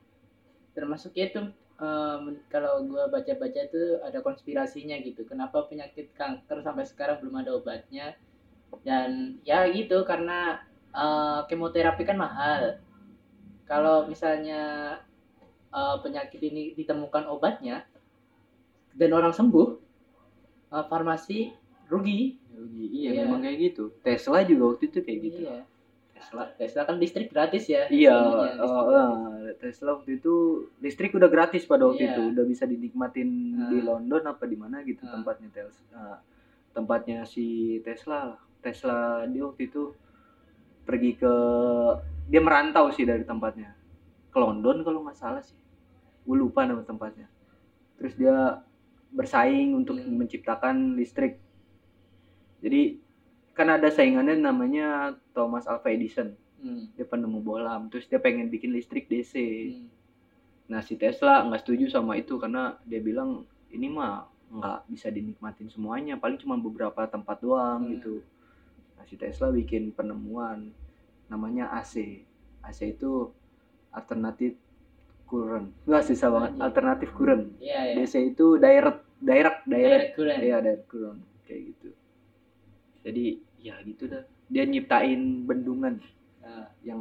Termasuk 0.76 1.16
itu 1.16 1.40
em, 1.80 2.24
kalau 2.50 2.84
gua 2.88 3.08
baca-baca 3.08 3.60
itu 3.64 4.00
ada 4.04 4.20
konspirasinya 4.20 4.98
gitu. 5.04 5.24
Kenapa 5.24 5.64
penyakit 5.70 6.12
kanker 6.18 6.60
sampai 6.66 6.86
sekarang 6.88 7.22
belum 7.24 7.46
ada 7.46 7.56
obatnya? 7.56 8.18
Dan 8.82 9.38
ya 9.46 9.70
gitu 9.70 10.02
karena 10.04 10.66
eh, 10.92 11.40
kemoterapi 11.48 12.04
kan 12.04 12.18
mahal. 12.18 12.82
Kalau 13.70 14.10
misalnya 14.10 14.98
eh, 15.72 15.98
penyakit 16.02 16.42
ini 16.42 16.74
ditemukan 16.74 17.30
obatnya 17.30 17.86
dan 18.94 19.10
orang 19.14 19.34
sembuh, 19.34 19.68
eh, 20.74 20.86
farmasi 20.90 21.54
rugi. 21.90 22.43
Rugi. 22.64 22.86
Iya, 22.90 23.10
Iya. 23.10 23.22
memang 23.22 23.40
kayak 23.42 23.58
gitu. 23.62 23.84
Tesla 24.00 24.40
juga 24.42 24.64
waktu 24.70 24.84
itu 24.88 25.00
kayak 25.00 25.20
gitu. 25.22 25.42
Iya. 25.44 25.60
Tesla. 26.14 26.44
Tesla 26.56 26.82
kan 26.84 26.96
listrik 26.96 27.28
gratis 27.28 27.64
ya. 27.66 27.84
Iya, 27.86 28.16
listrik. 28.16 28.52
eh, 28.64 29.54
Tesla 29.60 29.90
waktu 29.94 30.12
itu 30.16 30.34
listrik 30.80 31.12
udah 31.12 31.28
gratis 31.28 31.64
pada 31.64 31.84
waktu 31.84 32.04
Iya. 32.06 32.12
itu, 32.14 32.22
udah 32.32 32.44
bisa 32.44 32.64
dinikmatin 32.64 33.30
di 33.68 33.78
Ah. 33.78 33.86
London 33.86 34.24
apa 34.26 34.44
di 34.44 34.56
mana 34.56 34.80
gitu 34.82 35.04
Ah. 35.04 35.12
tempatnya 35.14 35.50
Tesla. 35.50 36.24
tempatnya 36.74 37.22
si 37.24 37.46
Tesla 37.80 38.34
lah. 38.34 38.42
Tesla 38.58 38.98
dia 39.28 39.46
waktu 39.46 39.70
itu 39.70 39.94
pergi 40.82 41.14
ke 41.14 41.34
dia 42.26 42.42
merantau 42.42 42.90
sih 42.90 43.04
dari 43.04 43.22
tempatnya 43.22 43.78
ke 44.28 44.38
London 44.38 44.82
kalau 44.82 45.06
nggak 45.06 45.14
salah 45.14 45.38
sih. 45.40 45.54
Gue 46.24 46.34
lupa 46.34 46.66
nama 46.66 46.82
tempatnya. 46.82 47.30
Terus 47.96 48.18
dia 48.18 48.58
bersaing 49.12 49.76
untuk 49.76 50.02
Hmm. 50.02 50.18
menciptakan 50.18 50.98
listrik. 50.98 51.38
Jadi 52.64 52.98
kan 53.52 53.68
ada 53.70 53.86
saingannya 53.88 54.40
namanya 54.40 54.88
Thomas 55.32 55.68
Alva 55.68 55.90
Edison 55.90 56.34
Hmm. 56.56 56.88
dia 56.96 57.04
penemu 57.04 57.44
bohlam 57.44 57.92
terus 57.92 58.08
dia 58.08 58.18
pengen 58.18 58.48
bikin 58.48 58.72
listrik 58.72 59.06
DC 59.06 59.36
Hmm. 59.36 59.92
nah 60.66 60.80
si 60.80 60.96
Tesla 60.96 61.44
nggak 61.44 61.60
setuju 61.60 61.92
sama 61.92 62.16
itu 62.16 62.40
karena 62.40 62.80
dia 62.82 62.98
bilang 62.98 63.44
ini 63.68 63.92
mah 63.92 64.24
nggak 64.50 64.88
bisa 64.88 65.12
dinikmatin 65.12 65.68
semuanya 65.68 66.16
paling 66.16 66.40
cuma 66.40 66.56
beberapa 66.56 67.04
tempat 67.06 67.44
doang 67.44 67.84
Hmm. 67.84 67.92
gitu 67.92 68.16
nah 68.96 69.04
si 69.04 69.20
Tesla 69.20 69.52
bikin 69.52 69.92
penemuan 69.92 70.72
namanya 71.28 71.68
AC 71.74 72.24
AC 72.64 72.80
itu 72.90 73.28
alternatif 73.92 74.56
current 75.26 75.68
nggak 75.84 76.04
susah 76.06 76.32
banget 76.32 76.52
Anjing. 76.54 76.64
alternatif 76.64 77.10
current 77.12 77.44
Iya, 77.60 77.92
ya. 77.92 77.94
DC 78.00 78.14
itu 78.26 78.56
direct 78.56 79.04
direct 79.20 79.60
direct 79.62 79.68
Direct 79.68 80.10
current. 80.16 80.40
Iya 80.40 80.58
direct 80.60 80.86
current 80.88 81.22
kayak 81.44 81.62
gitu 81.70 81.83
jadi 83.04 83.26
ya 83.60 83.76
gitu 83.84 84.08
dah 84.08 84.24
dia 84.48 84.64
nyiptain 84.64 85.44
bendungan 85.44 86.00
Nah, 86.40 86.68
yang 86.84 87.00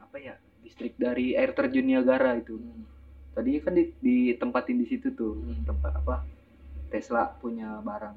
apa 0.00 0.16
ya 0.16 0.32
listrik 0.64 0.96
dari 0.96 1.36
air 1.36 1.52
terjun 1.52 1.84
Niagara 1.84 2.40
itu 2.40 2.56
hmm. 2.56 2.84
tadi 3.32 3.60
kan 3.60 3.76
di, 3.76 3.92
ditempatin 4.00 4.80
di 4.80 4.86
situ 4.86 5.12
tuh 5.12 5.36
Hmm. 5.36 5.60
tempat 5.66 5.92
apa 5.94 6.24
Tesla 6.88 7.28
punya 7.36 7.84
barang 7.84 8.16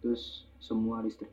terus 0.00 0.46
semua 0.56 1.02
listrik 1.02 1.28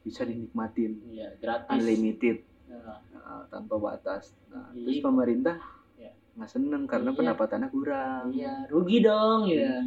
bisa 0.00 0.22
dinikmatin 0.22 0.96
Iya, 1.04 1.34
gratis. 1.36 1.70
unlimited 1.72 2.40
Nah, 2.66 2.98
nah, 3.12 3.44
tanpa 3.46 3.76
batas 3.76 4.32
nah 4.48 4.72
Iya. 4.72 4.80
terus 4.80 4.98
pemerintah 5.02 5.56
Ya. 5.94 6.10
nggak 6.34 6.50
seneng 6.50 6.82
karena 6.86 7.10
Iya. 7.10 7.18
pendapatannya 7.20 7.68
kurang 7.68 8.24
iya, 8.32 8.64
rugi 8.66 8.98
dong 9.00 9.44
ya. 9.46 9.84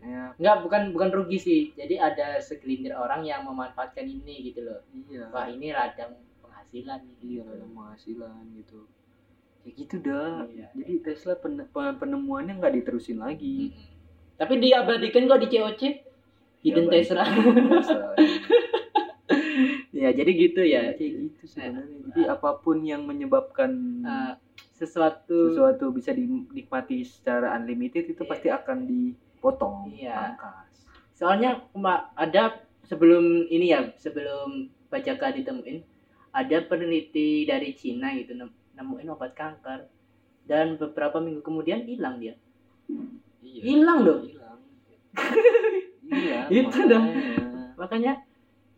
Nah 0.00 0.30
akhirnya 0.30 0.34
Enggak, 0.34 0.56
bukan 0.60 0.82
bukan 0.90 1.08
rugi 1.12 1.38
sih. 1.38 1.62
Jadi 1.72 1.94
ada 1.96 2.26
segelintir 2.38 2.92
orang 2.92 3.22
yang 3.22 3.42
memanfaatkan 3.42 4.02
ini 4.04 4.48
gitu 4.48 4.62
loh. 4.62 4.80
iya 5.06 5.28
Wah, 5.28 5.46
ini 5.46 5.70
ladang 5.70 6.14
penghasilan 6.40 7.00
nih. 7.00 7.16
iya 7.20 7.42
gitu. 7.42 7.52
ada 7.52 7.66
penghasilan 7.68 8.42
gitu 8.56 8.78
ya 9.64 9.70
gitu 9.72 9.96
dah 9.98 10.44
Iya. 10.44 10.68
jadi 10.76 10.92
Tesla 11.00 11.34
pen- 11.34 11.64
pen- 11.66 11.96
penemuannya 11.96 12.58
nggak 12.58 12.74
diterusin 12.74 13.16
lagi 13.16 13.72
Mm-mm. 13.72 13.92
Tapi 14.34 14.58
diabadikan 14.58 15.24
kok 15.24 15.40
di 15.40 15.48
COC. 15.48 15.82
Hidden. 16.60 16.90
Tesla. 16.90 17.22
Tesla, 17.70 18.12
ya, 19.94 20.10
jadi 20.10 20.30
gitu 20.32 20.60
ya 20.60 20.90
ya. 20.90 20.92
kayak 20.92 21.12
gitu 21.30 21.42
sebenarnya 21.46 21.96
jadi 22.10 22.22
apa 22.28 22.50
pun 22.58 22.82
yang 22.82 23.06
menyebabkan 23.06 23.70
Eh, 24.02 24.32
sesuatu 24.74 25.54
sesuatu 25.54 25.88
bisa 25.90 26.10
dinikmati 26.10 27.00
secara 27.00 27.54
unlimited 27.54 28.04
itu 28.06 28.20
Iya. 28.20 28.28
pasti 28.28 28.48
akan 28.50 28.78
dipotong 29.44 29.92
Iya. 29.92 30.16
pangkas 30.32 30.88
soalnya 31.12 31.60
ada 32.16 32.64
sebelum 32.82 33.44
ini 33.46 33.68
ya 33.68 33.92
sebelum 34.00 34.72
Bajaka 34.88 35.36
ditemuin 35.36 35.84
ada 36.32 36.64
peneliti 36.64 37.44
dari 37.44 37.76
Cina 37.76 38.16
gitu 38.16 38.32
nem- 38.32 38.56
nemuin 38.72 39.12
obat 39.12 39.36
kanker 39.36 39.84
dan 40.48 40.80
beberapa 40.80 41.20
minggu 41.20 41.44
kemudian 41.44 41.84
hilang 41.84 42.16
dia 42.16 42.40
iya 43.42 43.60
hilang 43.62 44.00
loh 44.00 44.18
hilang 44.24 44.60
hilang 46.08 46.48
Itu 46.56 46.80
dah. 46.88 47.02
makanya. 47.04 47.74
makanya 47.76 48.12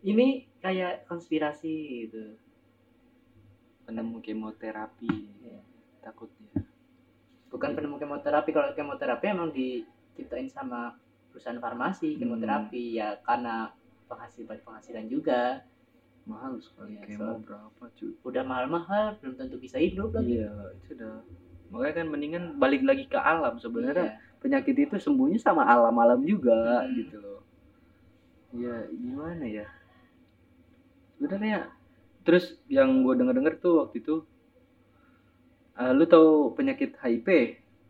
ini 0.03 0.27
kayak 0.59 1.07
konspirasi 1.07 1.75
gitu 2.03 2.35
penemu 3.87 4.19
kemoterapi 4.19 5.15
Iya. 5.39 5.63
takutnya 6.03 6.59
bukan 7.47 7.71
penemu 7.71 7.95
kemoterapi 7.95 8.51
kalau 8.51 8.75
kemoterapi 8.75 9.25
emang 9.25 9.55
diciptain 10.17 10.49
sama 10.49 10.97
perusahaan 11.29 11.61
farmasi 11.61 12.17
Hmm. 12.17 12.19
kemoterapi 12.19 12.97
ya 12.97 13.21
karena 13.21 13.69
penghasilan 14.09 14.57
penghasilan 14.59 15.05
juga. 15.05 15.61
Mahal 16.25 16.57
sekali 16.57 16.97
Iya, 16.97 17.05
kemo 17.07 17.21
soal- 17.37 17.43
berapa 17.45 17.83
cuy? 17.93 18.11
udah 18.19 18.43
mahal-mahal 18.43 19.05
belum 19.21 19.37
tentu 19.37 19.55
bisa 19.57 19.77
hidup 19.77 20.09
lagi. 20.11 20.41
Iya 20.41 20.51
itu 20.75 20.97
udah 20.97 21.21
makanya 21.67 21.93
kan 21.93 22.07
mendingan 22.07 22.43
balik 22.57 22.81
lagi 22.81 23.05
ke 23.05 23.15
alam 23.15 23.55
sebenarnya. 23.57 24.11
Iya. 24.11 24.25
penyakit 24.37 24.77
itu 24.77 24.95
sembuhnya 24.97 25.37
sama 25.37 25.65
alam-alam 25.65 26.21
juga 26.21 26.81
Hmm. 26.81 26.93
gitu 26.95 27.17
loh. 27.17 27.41
Ya 28.53 28.85
gimana 28.87 29.43
ya? 29.43 29.65
Sebenarnya 31.13 31.69
terus 32.21 32.57
yang 32.67 33.01
gue 33.01 33.13
denger 33.13 33.33
denger 33.35 33.53
tuh 33.57 33.73
waktu 33.81 33.97
itu 33.99 34.15
eh, 35.75 35.91
lu 35.91 36.05
tahu 36.05 36.53
penyakit 36.53 36.97
HIV 36.97 37.27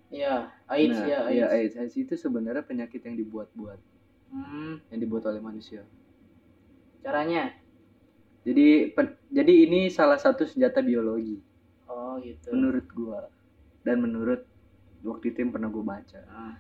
Iya, 0.08 0.52
AIDS 0.68 1.00
Nah, 1.00 1.08
ya, 1.08 1.20
iya, 1.32 1.46
AIDS. 1.48 1.76
AIDS. 1.76 1.76
AIDS 1.80 1.96
itu 1.98 2.14
sebenarnya 2.20 2.64
penyakit 2.64 3.02
yang 3.04 3.16
dibuat-buat 3.16 3.80
Hmm, 4.28 4.84
yang 4.92 5.00
dibuat 5.00 5.24
oleh 5.24 5.40
manusia 5.40 5.88
caranya? 7.00 7.56
jadi 8.44 8.92
pen- 8.92 9.20
jadi 9.32 9.54
ini 9.68 9.88
salah 9.88 10.20
satu 10.20 10.44
senjata 10.44 10.84
biologi 10.84 11.40
Oh 11.88 12.20
gitu. 12.20 12.52
menurut 12.52 12.88
gua 12.92 13.32
dan 13.88 14.04
menurut 14.04 14.44
waktu 15.04 15.32
itu 15.32 15.48
yang 15.48 15.52
pernah 15.56 15.72
gue 15.72 15.84
baca 15.84 16.20
Ah, 16.28 16.56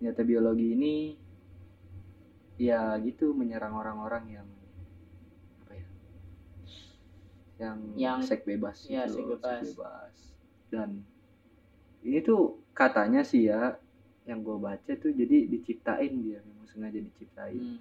senjata 0.00 0.24
biologi 0.24 0.72
ini 0.72 0.94
ya 2.56 2.96
gitu 3.00 3.32
menyerang 3.36 3.72
orang-orang 3.76 4.24
yang 4.40 4.48
apa 5.64 5.72
ya 5.76 5.86
yang, 7.60 7.76
Yang- 7.96 8.22
seks 8.24 8.44
bebas 8.48 8.76
iya, 8.88 9.04
gitu, 9.08 9.16
seks 9.16 9.28
bebas. 9.36 9.60
bebas. 9.76 10.16
dan 10.72 10.90
ini 12.00 12.20
tuh 12.24 12.59
katanya 12.72 13.20
sih 13.20 13.46
ya 13.46 13.76
yang 14.24 14.40
gue 14.40 14.56
baca 14.56 14.92
tuh 14.94 15.10
jadi 15.10 15.46
diciptain 15.46 16.12
dia 16.22 16.38
memang 16.40 16.66
sengaja 16.66 16.98
diciptain 16.98 17.58
hmm. 17.58 17.80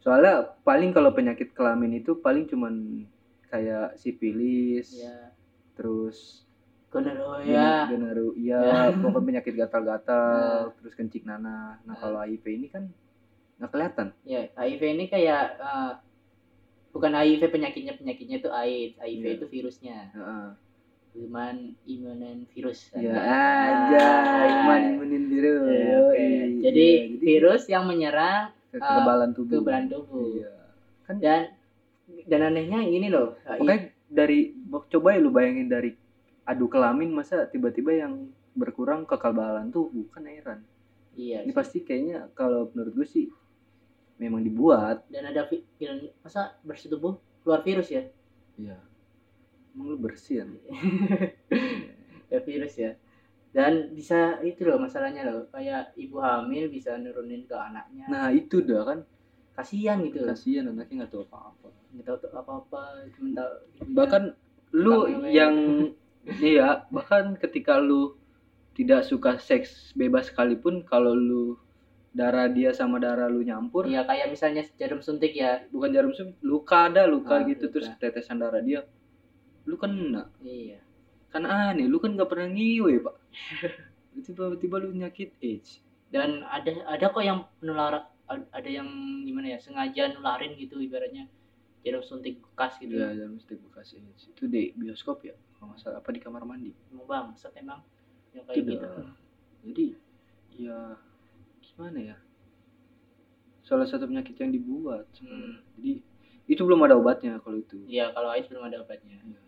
soalnya 0.00 0.56
paling 0.62 0.90
kalau 0.90 1.12
penyakit 1.12 1.52
kelamin 1.52 2.00
itu 2.00 2.18
paling 2.18 2.46
cuman 2.46 3.06
kayak 3.46 3.94
sifilis 3.94 4.90
Ya, 4.92 5.30
terus 5.74 6.42
gonorrhea. 6.90 7.90
Gonoru, 7.92 8.32
Ya. 8.34 8.62
iya, 8.62 8.80
pokoknya 9.02 9.26
penyakit 9.28 9.54
gatal-gatal, 9.54 10.32
Nah. 10.70 10.74
terus 10.80 10.96
kencing 10.96 11.28
nanah. 11.28 11.76
Nah, 11.84 11.92
Nah. 11.92 11.96
kalau 12.00 12.18
HIV 12.18 12.44
ini 12.48 12.66
kan 12.72 12.88
nggak 13.60 13.70
kelihatan. 13.70 14.06
Ya, 14.24 14.48
HIV 14.54 14.82
ini 14.96 15.04
kayak 15.06 15.60
eh, 15.60 15.92
bukan 16.90 17.12
HIV 17.12 17.52
penyakitnya 17.52 17.94
penyakitnya 17.94 18.36
itu 18.40 18.48
AIDS 18.48 18.96
HIV 18.96 19.24
Iya. 19.24 19.36
itu 19.36 19.46
virusnya 19.46 19.98
Heeh. 20.16 20.46
Human 21.16 21.56
immune 21.84 22.44
virus 22.52 22.92
Ya 22.92 23.16
aja, 23.16 24.06
iman 24.44 24.80
imunin 24.94 25.24
diri. 25.26 25.48
Ya, 25.48 25.96
oke. 25.98 26.26
jadi 26.60 26.88
virus 27.16 27.62
yang 27.66 27.84
menyerang 27.84 28.52
kekebalan 28.70 29.32
tubuh. 29.32 29.56
kekebalan 29.58 29.84
tubuh 29.88 30.28
Iya. 30.36 30.52
Kan 31.02 31.16
dan 31.18 31.42
dan 32.22 32.40
anehnya 32.44 32.80
ini 32.80 33.08
loh 33.08 33.34
Makanya 33.42 33.80
dari 34.06 34.52
coba 34.86 35.08
ya 35.10 35.18
lu 35.18 35.30
bayangin 35.30 35.66
dari 35.66 35.90
adu 36.42 36.66
kelamin 36.66 37.10
masa 37.10 37.42
tiba-tiba 37.44 37.90
yang 37.90 38.28
berkurang 38.52 39.02
kekebalan 39.02 39.68
tubuh 39.68 40.06
kan 40.08 40.22
heran. 40.24 40.60
iya 41.12 41.40
Ini 41.40 41.50
sih. 41.50 41.56
pasti 41.56 41.78
kayaknya 41.80 42.28
kalau 42.32 42.68
menurut 42.70 42.92
gue 42.94 43.06
sih 43.06 43.26
memang 44.16 44.40
dibuat. 44.40 45.04
dan 45.08 45.26
ada 45.26 45.44
dan 45.74 45.96
masa 46.20 46.54
bersetubuh 46.62 47.16
keluar 47.40 47.60
virus 47.60 47.88
ya 47.88 48.04
Iya. 48.56 48.76
Emang 49.76 49.92
lu 49.92 49.96
bersih 50.00 50.40
kan? 50.40 50.48
ya 52.32 52.38
virus 52.40 52.74
ya. 52.74 52.96
Dan 53.52 53.92
bisa 53.92 54.40
itu 54.40 54.64
loh 54.64 54.76
masalahnya 54.76 55.24
loh 55.24 55.48
kayak 55.48 55.92
ibu 55.96 56.16
hamil 56.18 56.68
bisa 56.68 56.96
nurunin 56.96 57.44
ke 57.44 57.52
anaknya. 57.52 58.04
Nah 58.08 58.28
itu 58.32 58.60
dah 58.60 58.82
kan. 58.84 58.98
Kasihan 59.52 60.00
gitu 60.04 60.20
kasihan 60.24 60.68
anaknya 60.68 61.04
nggak 61.04 61.12
tahu 61.12 61.24
apa-apa. 61.24 61.68
nggak 61.92 62.04
tahu 62.04 62.16
apa-apa 62.32 62.80
cuma 63.12 63.28
tahu 63.32 63.52
Bahkan 63.88 64.22
lu 64.76 64.92
Tukang 64.92 65.12
mewek. 65.24 65.32
yang 65.32 65.54
iya 66.52 66.68
bahkan 66.88 67.36
ketika 67.36 67.80
lu 67.80 68.16
tidak 68.72 69.04
suka 69.04 69.40
seks 69.40 69.92
bebas 69.92 70.28
sekalipun 70.28 70.84
kalau 70.84 71.16
lu 71.16 71.56
darah 72.12 72.48
dia 72.48 72.72
sama 72.72 72.96
darah 72.96 73.28
lu 73.28 73.40
nyampur. 73.40 73.88
Ya 73.88 74.04
kayak 74.04 74.28
misalnya 74.28 74.60
jarum 74.76 75.00
suntik 75.00 75.32
ya. 75.32 75.64
Bukan 75.68 75.88
jarum 75.88 76.12
suntik 76.12 76.36
luka 76.40 76.92
ada 76.92 77.04
luka 77.04 77.40
Ah, 77.40 77.44
gitu. 77.44 77.68
Luka. 77.68 77.72
terus 77.80 77.88
tetesan 77.96 78.40
darah 78.40 78.60
dia 78.60 78.84
lu 79.66 79.76
kena. 79.76 80.30
Iya. 80.40 80.80
Kan 81.34 81.44
aneh 81.44 81.90
lu 81.90 81.98
kan 81.98 82.14
nggak 82.14 82.30
pernah 82.30 82.48
ngiwe 82.48 83.02
pak. 83.02 83.16
Tiba-tiba 84.24 84.80
lu 84.80 84.94
nyakit 84.94 85.36
AIDS. 85.42 85.82
Dan 86.08 86.46
ada 86.46 86.72
ada 86.86 87.06
kok 87.10 87.20
yang 87.20 87.44
penular 87.58 88.08
ada 88.30 88.70
yang 88.70 88.88
gimana 89.22 89.54
ya 89.54 89.58
sengaja 89.60 90.14
nularin 90.14 90.54
gitu 90.56 90.78
ibaratnya. 90.78 91.26
Jarum 91.86 92.02
suntik 92.02 92.42
bekas 92.42 92.78
gitu. 92.82 92.98
Ya 92.98 93.14
jarum 93.14 93.38
suntik 93.42 93.60
bekas 93.70 93.94
AIDS. 93.94 94.30
Itu 94.30 94.46
di 94.46 94.72
bioskop 94.78 95.26
ya 95.26 95.34
kalau 95.58 95.74
nggak 95.74 95.80
salah. 95.82 95.98
Apa 96.00 96.10
di 96.14 96.20
kamar 96.22 96.46
mandi? 96.46 96.72
Emang 96.94 97.06
bangsat 97.06 97.52
emang. 97.58 97.82
Yang 98.32 98.44
kayak 98.46 98.56
Itu 98.56 98.70
gitu. 98.70 98.88
jadi 99.66 99.86
ya 100.56 100.78
gimana 101.60 101.98
ya? 102.14 102.16
Salah 103.66 103.86
satu 103.86 104.06
penyakit 104.06 104.38
yang 104.38 104.54
dibuat. 104.54 105.10
Hmm. 105.18 105.58
jadi 105.74 105.98
itu 106.46 106.62
belum 106.62 106.86
ada 106.86 106.94
obatnya 106.94 107.42
kalau 107.42 107.58
itu. 107.58 107.82
Iya 107.90 108.14
kalau 108.14 108.30
AIDS 108.30 108.46
belum 108.46 108.70
ada 108.70 108.78
obatnya. 108.82 109.18
Ya. 109.18 109.42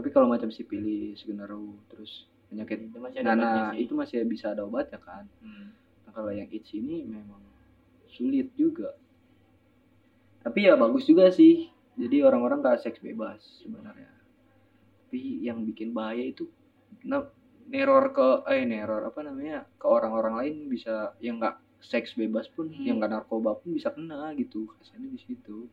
Tapi 0.00 0.08
kalau 0.08 0.32
macam 0.32 0.48
sipilis 0.48 1.20
genero 1.20 1.76
terus 1.92 2.24
penyakit 2.48 2.88
itu 2.88 2.96
masih 2.96 3.18
ada 3.20 3.36
nana 3.36 3.52
itu 3.76 3.92
masih 3.92 4.24
bisa 4.24 4.56
ada 4.56 4.64
obatnya 4.64 4.96
kan 4.96 5.28
Hmm. 5.44 5.76
Nah, 6.08 6.16
kalau 6.16 6.34
yang 6.34 6.50
AIDS 6.50 6.74
ini 6.74 7.06
memang 7.06 7.38
sulit 8.10 8.50
juga. 8.58 8.98
Tapi 10.42 10.66
ya 10.66 10.74
bagus 10.74 11.06
juga 11.06 11.30
sih. 11.30 11.70
Jadi 11.94 12.26
orang-orang 12.26 12.66
gak 12.66 12.82
seks 12.82 12.98
bebas 12.98 13.38
sebenarnya. 13.62 14.10
Tapi 15.06 15.46
yang 15.46 15.62
bikin 15.62 15.94
bahaya 15.94 16.26
itu 16.26 16.50
nah, 17.06 17.30
neror 17.70 18.10
ke 18.10 18.42
eh 18.50 18.66
neror 18.66 19.06
apa 19.06 19.22
namanya 19.22 19.62
ke 19.78 19.86
orang-orang 19.86 20.34
lain 20.34 20.56
bisa 20.66 21.14
yang 21.22 21.38
nggak 21.38 21.62
seks 21.78 22.18
bebas 22.18 22.50
pun, 22.50 22.66
Hmm. 22.74 22.82
yang 22.82 22.98
nggak 22.98 23.14
narkoba 23.14 23.54
pun 23.54 23.70
bisa 23.70 23.94
kena 23.94 24.34
gitu. 24.34 24.66
Kasiannya 24.82 25.14
di 25.14 25.20
situ. 25.22 25.70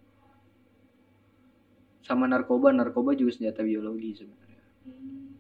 Sama 2.08 2.24
narkoba, 2.24 2.72
narkoba 2.72 3.12
juga 3.14 3.36
senjata 3.36 3.62
biologi 3.62 4.16
sebenarnya. 4.16 4.64
Hmm. 4.88 5.36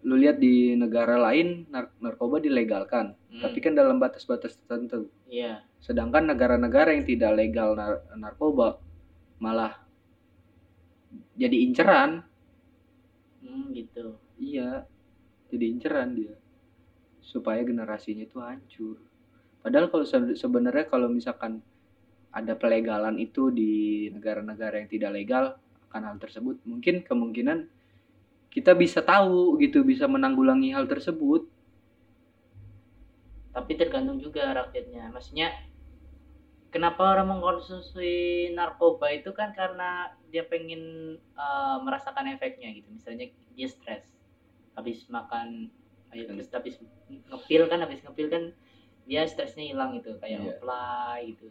Lu 0.00 0.16
lihat 0.16 0.40
di 0.40 0.72
negara 0.72 1.20
lain 1.20 1.68
nar- 1.68 1.92
narkoba 2.00 2.40
dilegalkan, 2.40 3.12
Hmm. 3.28 3.44
tapi 3.44 3.60
kan 3.60 3.76
dalam 3.76 4.00
batas-batas 4.00 4.56
tertentu. 4.56 5.12
iya 5.28 5.62
Sedangkan 5.78 6.26
negara-negara 6.26 6.90
yang 6.90 7.04
tidak 7.04 7.36
legal 7.36 7.72
nar- 7.72 8.02
narkoba 8.16 8.80
malah 9.36 9.76
jadi 11.36 11.56
inceran. 11.60 12.24
hmm, 13.40 13.72
gitu 13.72 14.16
Iya, 14.36 14.88
jadi 15.48 15.64
inceran 15.68 16.16
dia. 16.16 16.34
Supaya 17.20 17.60
generasinya 17.60 18.24
itu 18.24 18.40
hancur. 18.40 18.96
Padahal 19.60 19.92
kalau 19.92 20.04
se- 20.04 20.34
sebenarnya 20.34 20.88
kalau 20.88 21.06
misalkan 21.06 21.60
ada 22.30 22.54
pelegalan 22.54 23.18
itu 23.18 23.50
di 23.50 24.06
negara-negara 24.14 24.78
yang 24.82 24.90
tidak 24.90 25.10
legal 25.14 25.44
akan 25.90 26.02
hal 26.14 26.16
tersebut, 26.22 26.62
mungkin 26.62 27.02
kemungkinan 27.02 27.66
kita 28.50 28.74
bisa 28.74 29.02
tahu 29.02 29.58
gitu, 29.62 29.82
bisa 29.82 30.06
menanggulangi 30.06 30.70
hal 30.74 30.86
tersebut. 30.86 31.46
tapi 33.50 33.74
tergantung 33.74 34.22
juga 34.22 34.54
rakyatnya. 34.54 35.10
Maksudnya 35.10 35.50
kenapa 36.70 37.02
orang 37.02 37.34
mengkonsumsi 37.34 38.50
narkoba 38.54 39.10
itu 39.10 39.34
kan 39.34 39.50
karena 39.50 40.14
dia 40.30 40.46
pengen 40.46 41.16
eh, 41.18 41.76
merasakan 41.82 42.30
efeknya 42.30 42.70
gitu. 42.70 42.88
Misalnya 42.94 43.26
dia 43.58 43.68
stres 43.68 44.06
habis 44.78 45.02
makan 45.10 45.66
ayo, 46.14 46.26
terus 46.30 46.50
habis 46.54 46.78
ngepil 47.10 47.66
kan 47.66 47.82
habis 47.82 48.00
ngepil 48.06 48.26
kan 48.30 48.44
dia 49.06 49.26
stresnya 49.26 49.66
hilang 49.66 49.98
gitu. 49.98 50.14
Kayak 50.22 50.40
Iya. 50.46 50.50
apply 50.56 51.18
gitu 51.34 51.46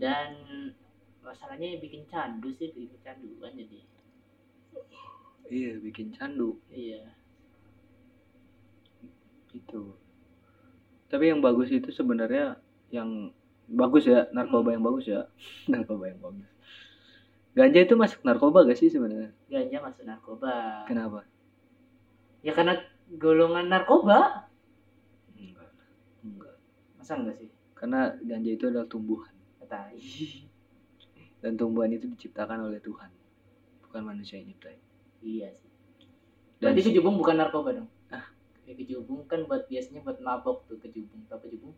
dan 0.00 0.34
masalahnya 1.24 1.78
bikin 1.80 2.04
candu 2.10 2.50
sih 2.54 2.70
bikin 2.74 3.00
canduan 3.02 3.52
jadi. 3.54 3.78
Iya, 5.44 5.72
bikin 5.78 6.08
candu. 6.16 6.58
iya. 6.72 7.14
Itu 9.54 10.04
tapi 11.14 11.30
yang 11.30 11.38
bagus 11.38 11.70
itu 11.70 11.94
sebenarnya 11.94 12.58
yang 12.90 13.30
bagus 13.70 14.10
ya 14.10 14.26
narkoba 14.34 14.74
yang 14.74 14.82
bagus 14.82 15.06
ya. 15.06 15.30
Narkoba 15.72 16.10
yang 16.10 16.18
bagus. 16.18 16.50
Ganja 17.54 17.86
itu 17.86 17.94
masuk 17.94 18.26
narkoba 18.26 18.66
gak 18.66 18.74
sih 18.82 18.90
sebenarnya? 18.90 19.30
Ganja 19.46 19.78
masuk 19.78 20.02
narkoba. 20.02 20.82
Kenapa? 20.90 21.22
Ya 22.42 22.50
karena 22.50 22.82
golongan 23.14 23.70
narkoba. 23.70 24.50
Enggak. 25.38 25.70
Enggak. 26.26 26.56
Masa 26.98 27.14
enggak 27.14 27.36
sih? 27.38 27.50
Karena 27.78 28.18
ganja 28.18 28.50
itu 28.50 28.64
adalah 28.66 28.90
tumbuhan 28.90 29.33
kata 29.64 29.96
dan 31.40 31.56
tumbuhan 31.56 31.88
itu 31.92 32.04
diciptakan 32.04 32.68
oleh 32.68 32.84
Tuhan 32.84 33.08
bukan 33.88 34.02
manusia 34.04 34.36
yang 34.36 34.52
nyiptain 34.52 34.80
iya 35.24 35.48
sih. 35.56 35.74
Dan 36.64 36.72
berarti 36.72 36.82
kejubung 36.88 37.16
bukan 37.20 37.34
narkoba 37.36 37.70
dong? 37.76 37.88
Ah. 38.08 38.24
ya, 38.64 38.72
kejubung 38.72 39.28
kan 39.28 39.44
buat 39.44 39.66
biasanya 39.66 40.00
buat 40.00 40.18
mabok 40.22 40.64
tuh 40.70 40.78
kejubung. 40.80 41.20
Tau 41.26 41.36
kejubung? 41.42 41.74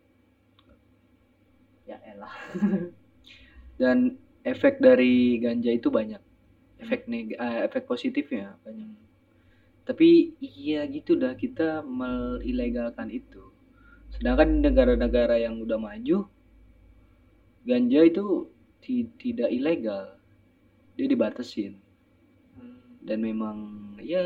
Ya 1.83 1.99
elah. 2.07 2.31
Dan 3.81 4.15
efek 4.47 4.79
dari 4.79 5.43
ganja 5.43 5.71
itu 5.75 5.91
banyak. 5.91 6.23
Efek 6.79 7.09
neg 7.11 7.35
eh, 7.35 7.67
efek 7.67 7.83
positifnya 7.83 8.55
banyak. 8.63 8.95
Tapi 9.87 10.35
iya 10.39 10.83
gitu 10.87 11.19
dah 11.19 11.35
kita 11.35 11.83
melegalkan 11.83 13.11
itu. 13.11 13.43
Sedangkan 14.15 14.63
negara-negara 14.63 15.35
yang 15.39 15.59
udah 15.59 15.79
maju 15.79 16.31
ganja 17.67 17.99
itu 18.01 18.47
ti- 18.79 19.11
tidak 19.19 19.51
ilegal 19.51 20.15
dia 20.95 21.05
dibatasin 21.05 21.75
Hmm. 22.55 22.79
dan 23.03 23.19
memang 23.21 23.57
ya 24.01 24.23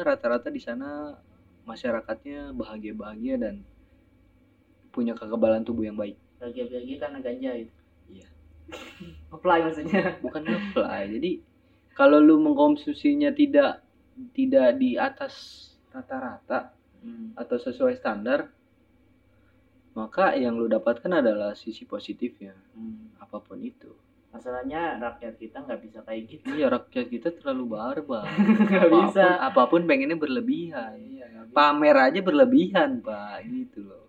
rata-rata 0.00 0.48
di 0.48 0.62
sana 0.62 1.18
masyarakatnya 1.66 2.56
bahagia-bahagia 2.56 3.36
dan 3.36 3.54
punya 4.90 5.14
kekebalan 5.14 5.62
tubuh 5.62 5.86
yang 5.86 5.98
baik 5.98 6.16
bagi-bagi 6.40 6.96
karena 6.96 7.18
ganja 7.20 7.50
itu 7.52 7.74
Iya. 8.10 8.28
apply 9.34 9.58
maksudnya 9.66 10.18
bukan 10.18 10.42
apply 10.46 11.10
jadi 11.10 11.42
kalau 11.94 12.18
lu 12.18 12.40
mengkonsumsinya 12.40 13.34
tidak 13.34 13.84
tidak 14.32 14.78
di 14.80 14.96
atas 14.96 15.66
rata-rata 15.90 16.72
hmm. 17.02 17.36
atau 17.36 17.56
sesuai 17.60 17.98
standar 17.98 18.50
maka 19.92 20.32
yang 20.32 20.54
lu 20.54 20.66
dapatkan 20.66 21.10
adalah 21.10 21.52
sisi 21.52 21.82
positifnya 21.84 22.54
Hmm. 22.72 23.10
apa 23.18 23.38
pun 23.38 23.58
itu. 23.58 23.90
Masalahnya 24.30 24.94
rakyat 24.96 25.34
kita 25.36 25.58
nggak 25.60 25.80
bisa 25.82 25.98
kayak 26.06 26.22
gitu. 26.28 26.46
Iya 26.54 26.70
rakyat 26.70 27.06
kita 27.08 27.28
terlalu 27.34 27.74
barbar. 27.74 28.22
Nggak 28.70 28.88
bisa. 28.88 29.26
apa 29.42 29.66
pun 29.66 29.82
pengennya 29.84 30.14
berlebihan. 30.14 30.94
Iya 30.94 31.26
pamer 31.50 31.98
aja 31.98 32.22
berlebihan 32.22 33.02
pak. 33.02 33.42
Gitu 33.42 33.82
loh. 33.82 34.06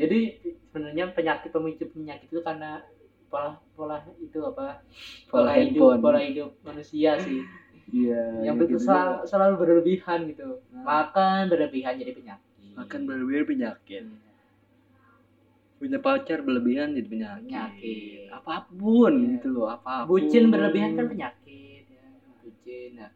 Jadi 0.00 0.40
sebenarnya 0.64 1.12
penyakit 1.12 1.52
pemicu 1.52 1.84
penyakit 1.86 2.26
itu 2.26 2.40
karena 2.40 2.80
pola 3.28 3.60
pola 3.76 4.00
itu 4.16 4.40
apa? 4.40 4.80
Pola 5.28 5.52
hidup 5.60 6.00
pola 6.00 6.24
hidup 6.24 6.56
manusia 6.64 7.20
sih. 7.20 7.44
Iya 7.92 8.48
yang 8.48 8.56
gitu 8.56 8.64
betul 8.64 8.78
juga. 8.80 8.86
selalu, 8.88 9.14
selalu 9.28 9.54
berlebihan 9.60 10.18
gitu. 10.32 10.48
Nah. 10.72 10.84
makan 10.88 11.52
berlebihan 11.52 12.00
jadi 12.00 12.12
penyakit. 12.16 12.48
Akan 12.80 13.00
berlebihan 13.04 13.44
penyakit. 13.44 14.02
Iya. 14.08 14.23
Punya 15.84 15.98
pacar 15.98 16.40
berlebihan 16.40 16.88
jadi 16.90 17.04
penyakit, 17.04 17.44
Penyakit. 17.44 18.26
apa 18.30 18.54
pun 18.66 19.12
Iya. 19.14 19.30
gitu 19.36 19.48
loh 19.50 19.68
apa 19.68 20.02
pun. 20.02 20.16
Bucin 20.16 20.48
berlebihan 20.48 20.90
kan 20.94 21.06
penyakit 21.06 21.84
ya. 21.86 22.06
bucin 22.40 22.90
nah. 22.96 23.12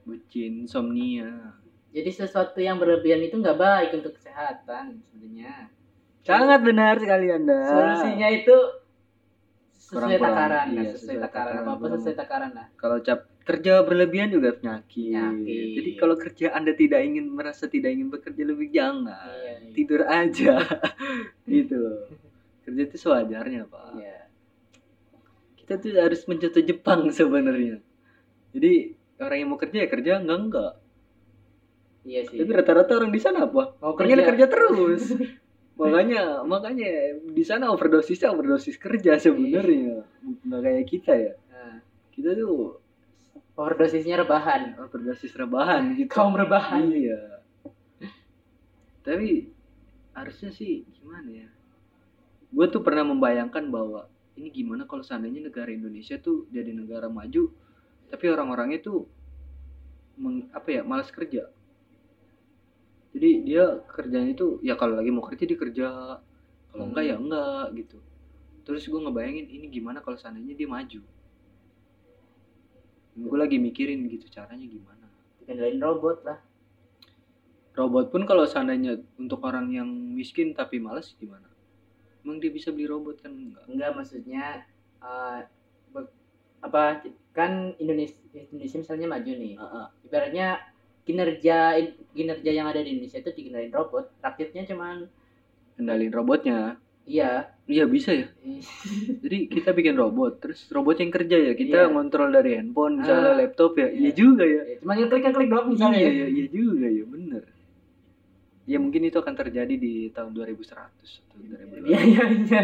bucin 0.00 0.52
insomnia. 0.62 1.58
Jadi 1.90 2.10
sesuatu 2.12 2.58
yang 2.58 2.76
berlebihan 2.76 3.18
itu 3.20 3.34
nggak 3.34 3.54
baik 3.56 3.90
untuk 3.94 4.14
kesehatan 4.14 4.98
sebenarnya. 5.04 5.70
Sangat 6.20 6.60
benar 6.60 6.94
sekali 6.96 7.26
anda. 7.28 7.60
Solusinya 7.64 8.28
itu 8.28 8.56
sesuai 9.74 10.16
Kurang-kurang, 10.16 10.32
takaran 10.32 10.66
iya, 10.66 10.74
nah, 10.74 10.84
sesuai 10.84 10.96
sesuai 10.96 11.18
takaran. 11.20 11.46
takaran, 11.50 11.62
apa 11.64 11.74
kurang- 11.76 11.94
sesuai 11.98 12.16
takaran 12.16 12.50
lah. 12.52 12.66
Kalau 12.74 12.96
cap 13.00 13.20
kerja 13.44 13.84
berlebihan 13.84 14.32
juga 14.32 14.56
penyakit. 14.56 15.12
Penyakit. 15.12 15.68
jadi 15.76 15.90
kalau 16.00 16.16
kerja 16.16 16.56
anda 16.56 16.72
tidak 16.72 17.04
ingin 17.04 17.28
merasa 17.28 17.68
tidak 17.68 17.92
ingin 17.92 18.08
bekerja 18.08 18.42
lebih 18.42 18.72
jangan. 18.72 19.12
Iya, 19.12 19.52
iya. 19.60 19.72
tidur 19.76 20.02
aja. 20.08 20.54
Gitu 21.44 21.74
loh. 21.76 22.08
Kerja 22.64 22.80
itu 22.88 22.96
sewajarnya 22.96 23.68
pak. 23.68 23.86
Iya. 24.00 24.18
kita 25.64 25.80
tuh 25.80 25.96
harus 25.96 26.20
mencontoh 26.28 26.60
Jepang 26.64 27.08
sebenarnya. 27.20 27.80
Jadi 28.56 28.96
orang 29.20 29.38
yang 29.40 29.48
mau 29.52 29.60
kerja 29.60 29.76
ya 29.84 29.88
kerja 29.88 30.12
enggak 30.20 30.38
enggak. 30.40 30.72
Iya 32.04 32.20
sih. 32.28 32.36
Tapi 32.40 32.50
rata-rata 32.52 32.92
orang 32.96 33.12
di 33.12 33.20
sana 33.20 33.48
apa 33.48 33.76
mau 33.80 33.92
kerja. 33.96 34.24
kerja 34.24 34.46
terus. 34.48 35.04
Makanya 35.80 36.46
makanya 36.46 37.18
di 37.18 37.42
sana 37.42 37.74
overdosisnya 37.74 38.30
overdosis 38.30 38.78
kerja 38.78 39.18
sebenarnya. 39.18 40.06
Nggak 40.46 40.60
kayak 40.62 40.84
kita 40.86 41.12
ya. 41.18 41.32
Nah, 41.50 41.82
kita 42.14 42.30
tuh 42.38 42.83
overdosisnya 43.54 44.22
rebahan. 44.22 44.74
Overdosis 44.78 45.34
rebahan 45.34 45.94
gitu. 45.98 46.10
Kaum 46.10 46.34
rebahan. 46.34 46.90
Iya. 46.90 47.42
Tapi 49.04 49.50
harusnya 50.14 50.50
sih 50.54 50.86
gimana 50.98 51.28
ya? 51.30 51.48
Gue 52.54 52.66
tuh 52.70 52.82
pernah 52.82 53.02
membayangkan 53.06 53.66
bahwa 53.68 54.06
ini 54.34 54.50
gimana 54.50 54.86
kalau 54.86 55.02
seandainya 55.02 55.46
negara 55.46 55.70
Indonesia 55.70 56.18
tuh 56.18 56.46
jadi 56.50 56.74
negara 56.74 57.06
maju 57.06 57.50
tapi 58.10 58.30
orang-orangnya 58.30 58.82
tuh 58.82 59.06
meng, 60.18 60.50
apa 60.54 60.80
ya 60.80 60.82
malas 60.86 61.10
kerja. 61.10 61.50
Jadi 63.14 63.46
dia 63.46 63.78
kerjanya 63.86 64.34
itu 64.34 64.58
ya 64.62 64.74
kalau 64.74 64.98
lagi 64.98 65.10
mau 65.14 65.22
kerja 65.22 65.44
dia 65.46 65.58
kerja 65.58 65.86
kalau 66.74 66.84
enggak 66.90 67.04
ya 67.06 67.16
enggak 67.18 67.66
gitu. 67.78 67.98
Terus 68.64 68.82
gue 68.88 69.00
ngebayangin 69.02 69.46
ini 69.50 69.66
gimana 69.70 70.02
kalau 70.02 70.18
seandainya 70.18 70.54
dia 70.56 70.66
maju 70.66 71.02
gue 73.14 73.38
lagi 73.38 73.56
mikirin 73.62 74.10
gitu 74.10 74.26
caranya 74.30 74.66
gimana. 74.66 75.06
Kendalin 75.46 75.78
robot 75.78 76.18
lah. 76.26 76.38
Robot 77.74 78.10
pun 78.14 78.22
kalau 78.26 78.46
seandainya 78.46 79.02
untuk 79.18 79.42
orang 79.46 79.70
yang 79.70 79.88
miskin 79.90 80.54
tapi 80.54 80.78
malas 80.78 81.14
gimana? 81.18 81.46
Emang 82.22 82.38
dia 82.38 82.50
bisa 82.50 82.70
beli 82.70 82.86
robot 82.86 83.22
kan? 83.22 83.34
Enggak. 83.34 83.64
Enggak 83.66 83.90
maksudnya 83.94 84.44
be- 85.90 86.14
apa 86.64 87.04
kan 87.34 87.74
Indonesia 87.82 88.16
Indonesia 88.32 88.78
misalnya 88.80 89.06
maju 89.10 89.32
nih. 89.34 89.52
Ibaratnya 90.06 90.48
kinerja 91.04 91.56
kinerja 92.16 92.50
yang 92.50 92.66
ada 92.70 92.80
di 92.80 92.96
Indonesia 92.96 93.20
itu 93.20 93.30
dikenalin 93.30 93.74
robot. 93.74 94.10
Rakyatnya 94.22 94.64
cuman 94.70 95.06
kendalin 95.74 96.12
robotnya 96.14 96.78
iya. 97.06 97.52
Iya 97.64 97.84
bisa 97.86 98.12
ya? 98.12 98.28
Jadi 99.24 99.48
kita 99.48 99.72
bikin 99.72 99.96
robot 99.96 100.36
terus 100.38 100.68
robot 100.68 100.96
yang 100.96 101.08
kerja 101.08 101.36
ya? 101.38 101.52
Kita 101.52 101.78
Iya. 101.80 101.90
ngontrol 101.90 102.28
dari 102.28 102.60
handphone 102.60 103.00
misalnya 103.00 103.32
Ah, 103.32 103.36
laptop 103.38 103.72
ya? 103.74 103.88
Iya 103.88 104.00
iya. 104.02 104.10
juga 104.12 104.44
ya? 104.44 104.60
Cuma 104.78 104.92
yang 104.92 105.08
klik 105.08 105.24
klik 105.26 105.48
doang 105.48 105.68
misalnya 105.68 105.98
iya 105.98 106.10
iya 106.10 106.26
iya 106.28 106.46
juga 106.46 106.86
ya 106.86 107.04
bener. 107.04 107.42
Ya 108.64 108.76
mungkin 108.76 109.00
itu 109.02 109.16
akan 109.16 109.34
terjadi 109.34 109.74
di 109.74 110.08
tahun 110.10 110.32
2100 110.32 110.64
atau 111.24 111.36
2000 111.36 111.88
iya 111.88 112.00
iya 112.00 112.24
iya. 112.28 112.62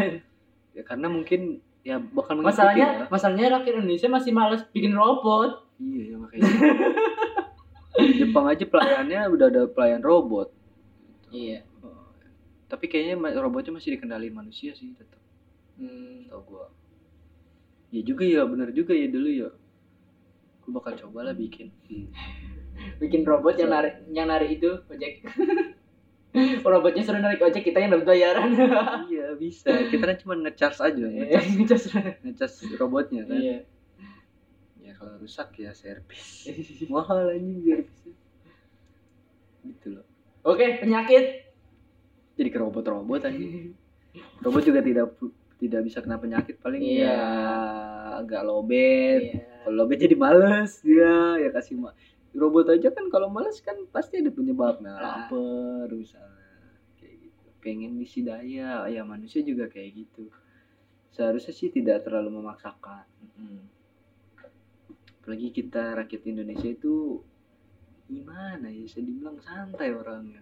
Ya 0.72 0.82
karena 0.84 1.08
mungkin 1.08 1.40
ya 1.80 1.96
bakal 1.96 2.36
mengikuti 2.36 2.52
masalahnya 2.52 2.86
ya. 2.86 3.04
masalahnya 3.08 3.46
rakyat 3.56 3.74
Indonesia 3.74 4.08
masih 4.08 4.32
malas 4.32 4.60
bikin 4.68 4.92
robot. 4.92 5.64
Iya 5.76 6.02
ya 6.12 6.16
makanya. 6.16 6.44
Jepang 8.20 8.46
aja 8.46 8.64
pelayannya 8.64 9.20
udah 9.28 9.46
ada 9.48 9.62
pelayan 9.64 10.00
robot. 10.00 10.52
Iya. 11.30 11.64
Oh, 11.64 11.69
tapi 12.70 12.86
kayaknya 12.86 13.18
robotnya 13.42 13.74
masih 13.74 13.98
dikendalin 13.98 14.30
manusia 14.30 14.70
sih 14.78 14.94
tetap 14.94 15.18
hmm. 15.82 16.30
tau 16.30 16.46
gua. 16.46 16.70
Ya 17.90 18.06
juga 18.06 18.22
ya 18.22 18.46
bener 18.46 18.70
juga 18.70 18.94
ya 18.94 19.10
dulu 19.10 19.26
ya. 19.26 19.50
Gua 20.62 20.70
bakal 20.78 20.94
coba 21.02 21.26
lah 21.26 21.34
bikin 21.34 21.74
bikin 23.02 23.26
robot 23.26 23.58
yang 23.58 23.74
narik 23.74 24.06
yang 24.14 24.30
narik 24.30 24.62
itu 24.62 24.70
ojek. 24.86 25.26
Robotnya 26.62 27.02
suruh 27.02 27.18
narik 27.18 27.42
ojek 27.42 27.66
kita 27.66 27.82
yang 27.82 27.90
dapat 27.90 28.06
bayaran. 28.06 28.54
Iya 29.10 29.34
bisa. 29.34 29.90
Kita 29.90 30.06
kan 30.06 30.18
cuma 30.22 30.38
ngecas 30.38 30.78
aja 30.78 31.02
Iya, 31.10 31.26
ngecas, 31.26 31.90
ngecas. 31.90 32.14
ngecas 32.22 32.52
robotnya 32.78 33.26
kan. 33.26 33.34
Iya. 33.34 33.58
Ya 34.78 34.92
kalau 34.94 35.18
rusak 35.18 35.58
ya 35.58 35.74
servis. 35.74 36.46
Mahal 36.86 37.34
anjing 37.34 37.66
servisnya. 37.66 38.14
Gitu 39.66 39.86
loh. 39.98 40.06
Oke 40.46 40.78
penyakit 40.78 41.49
jadi 42.40 42.48
ke 42.48 42.58
robot-robot 42.58 43.22
aja 43.22 43.38
robot 44.40 44.62
juga 44.64 44.80
tidak 44.80 45.12
tidak 45.56 45.80
bisa 45.84 46.00
kena 46.00 46.16
penyakit 46.16 46.56
paling 46.56 46.80
Iya. 46.80 47.04
ya 47.04 47.20
agak 48.18 48.42
lobet 48.42 49.20
Iya. 49.28 49.44
kalau 49.62 49.76
lobet 49.78 49.98
jadi 50.00 50.16
males 50.16 50.80
dia 50.80 51.36
ya 51.36 51.48
kasih 51.50 51.76
ma 51.76 51.92
robot 52.32 52.66
aja 52.70 52.88
kan 52.88 53.06
kalau 53.06 53.28
males 53.28 53.60
kan 53.60 53.76
pasti 53.88 54.16
ada 54.16 54.30
penyebabnya 54.30 54.88
Nah. 54.90 55.28
lapar 55.28 55.92
misalnya 55.92 56.72
kayak 56.96 57.14
gitu 57.20 57.44
pengen 57.58 58.00
isi 58.00 58.20
daya 58.20 58.86
ya 58.86 59.04
manusia 59.04 59.40
juga 59.40 59.68
kayak 59.68 59.90
gitu 60.00 60.32
seharusnya 61.10 61.52
sih 61.52 61.68
tidak 61.68 62.02
terlalu 62.02 62.40
memaksakan 62.40 63.04
Mm. 63.36 63.60
apalagi 65.20 65.52
kita 65.52 65.92
rakyat 65.94 66.22
Indonesia 66.24 66.66
itu 66.66 67.20
gimana 68.06 68.66
ya 68.66 68.80
bisa 68.80 68.98
dibilang 68.98 69.36
santai 69.38 69.92
orangnya 69.92 70.40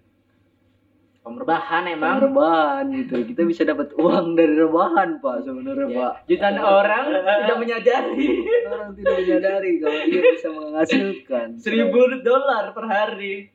kaum 1.23 1.37
rebahan 1.37 1.85
Emang. 1.85 2.19
Emang 2.19 2.25
rebahan 2.31 2.85
gitu 2.95 3.15
kita 3.27 3.43
bisa 3.45 3.63
dapat 3.69 3.93
uang 3.99 4.39
dari 4.39 4.55
rebahan 4.57 5.21
pak 5.21 5.37
sebenarnya 5.45 5.87
Ya, 5.89 5.99
pak. 5.99 6.13
jutaan 6.31 6.57
orang 6.59 7.05
tidak 7.45 7.59
menyadari. 7.61 8.29
Orang 8.65 8.91
tidak 8.97 9.15
menyadari 9.25 9.73
kalau 9.83 10.01
dia 10.09 10.23
bisa 10.25 10.49
menghasilkan. 10.49 11.47
Seribu 11.61 12.01
dolar 12.25 12.73
per 12.73 12.85
hari. 12.89 13.53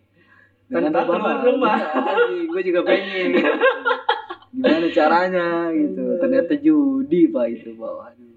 Tanpa 0.74 1.06
keluar 1.06 1.38
rumah. 1.46 1.78
gue 2.50 2.62
juga 2.66 2.82
pengen. 2.82 3.30
Gimana 4.54 4.88
caranya 4.94 5.48
gitu. 5.74 6.18
Ternyata 6.22 6.54
judi 6.62 7.30
pak 7.30 7.46
itu 7.50 7.74
pak. 7.74 7.94
Waduh. 7.94 8.34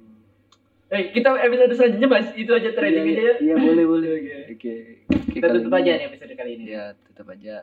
Eh 0.86 1.12
kita 1.12 1.34
episode 1.44 1.72
selanjutnya 1.74 2.08
bahas 2.08 2.28
itu 2.38 2.52
aja 2.54 2.70
trading 2.72 3.04
iya, 3.04 3.12
aja 3.12 3.22
ya. 3.22 3.34
Iya 3.42 3.54
boleh 3.58 3.84
boleh. 3.84 4.08
Oke. 4.16 4.32
oke. 4.54 4.74
Oke, 5.12 5.32
kita 5.34 5.46
tutup 5.52 5.72
aja 5.76 5.90
nih 5.98 6.06
episode 6.08 6.32
kali 6.32 6.50
ini. 6.56 6.64
Ya 6.72 6.84
tutup 7.08 7.26
aja 7.32 7.54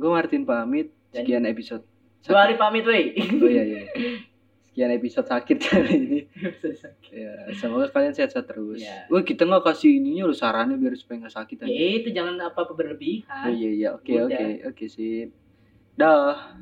gue 0.00 0.10
Martin 0.10 0.42
pamit. 0.48 0.88
Sekian 1.12 1.44
episode 1.44 1.84
dua 2.24 2.44
hari 2.44 2.54
pamit 2.60 2.84
wey 2.84 3.16
oh 3.16 3.48
iya 3.48 3.64
iya. 3.64 3.80
Sekian 4.70 4.92
episode 4.94 5.26
sakit 5.26 5.56
kali 5.58 5.88
ini. 5.98 6.20
Ya 7.10 7.50
semoga 7.58 7.90
kalian 7.90 8.14
sehat-sehat 8.14 8.46
terus. 8.46 8.78
Iya. 8.78 9.10
wah 9.10 9.24
kita 9.24 9.42
nggak 9.42 9.66
kasih 9.66 9.98
ininya 9.98 10.30
lo 10.30 10.34
sarannya 10.36 10.78
biar 10.78 10.94
supaya 10.94 11.26
nggak 11.26 11.34
sakit 11.34 11.56
aja. 11.66 11.70
Ya 11.72 11.88
itu 11.98 12.08
jangan 12.14 12.38
apa 12.38 12.62
apa 12.62 12.70
oh 12.70 12.76
berlebihan 12.76 13.50
iya 13.50 13.70
iya. 13.74 13.88
Oke 13.96 14.14
Udah. 14.14 14.30
oke 14.30 14.46
oke 14.70 14.84
sip. 14.86 15.34
Dah 15.98 16.54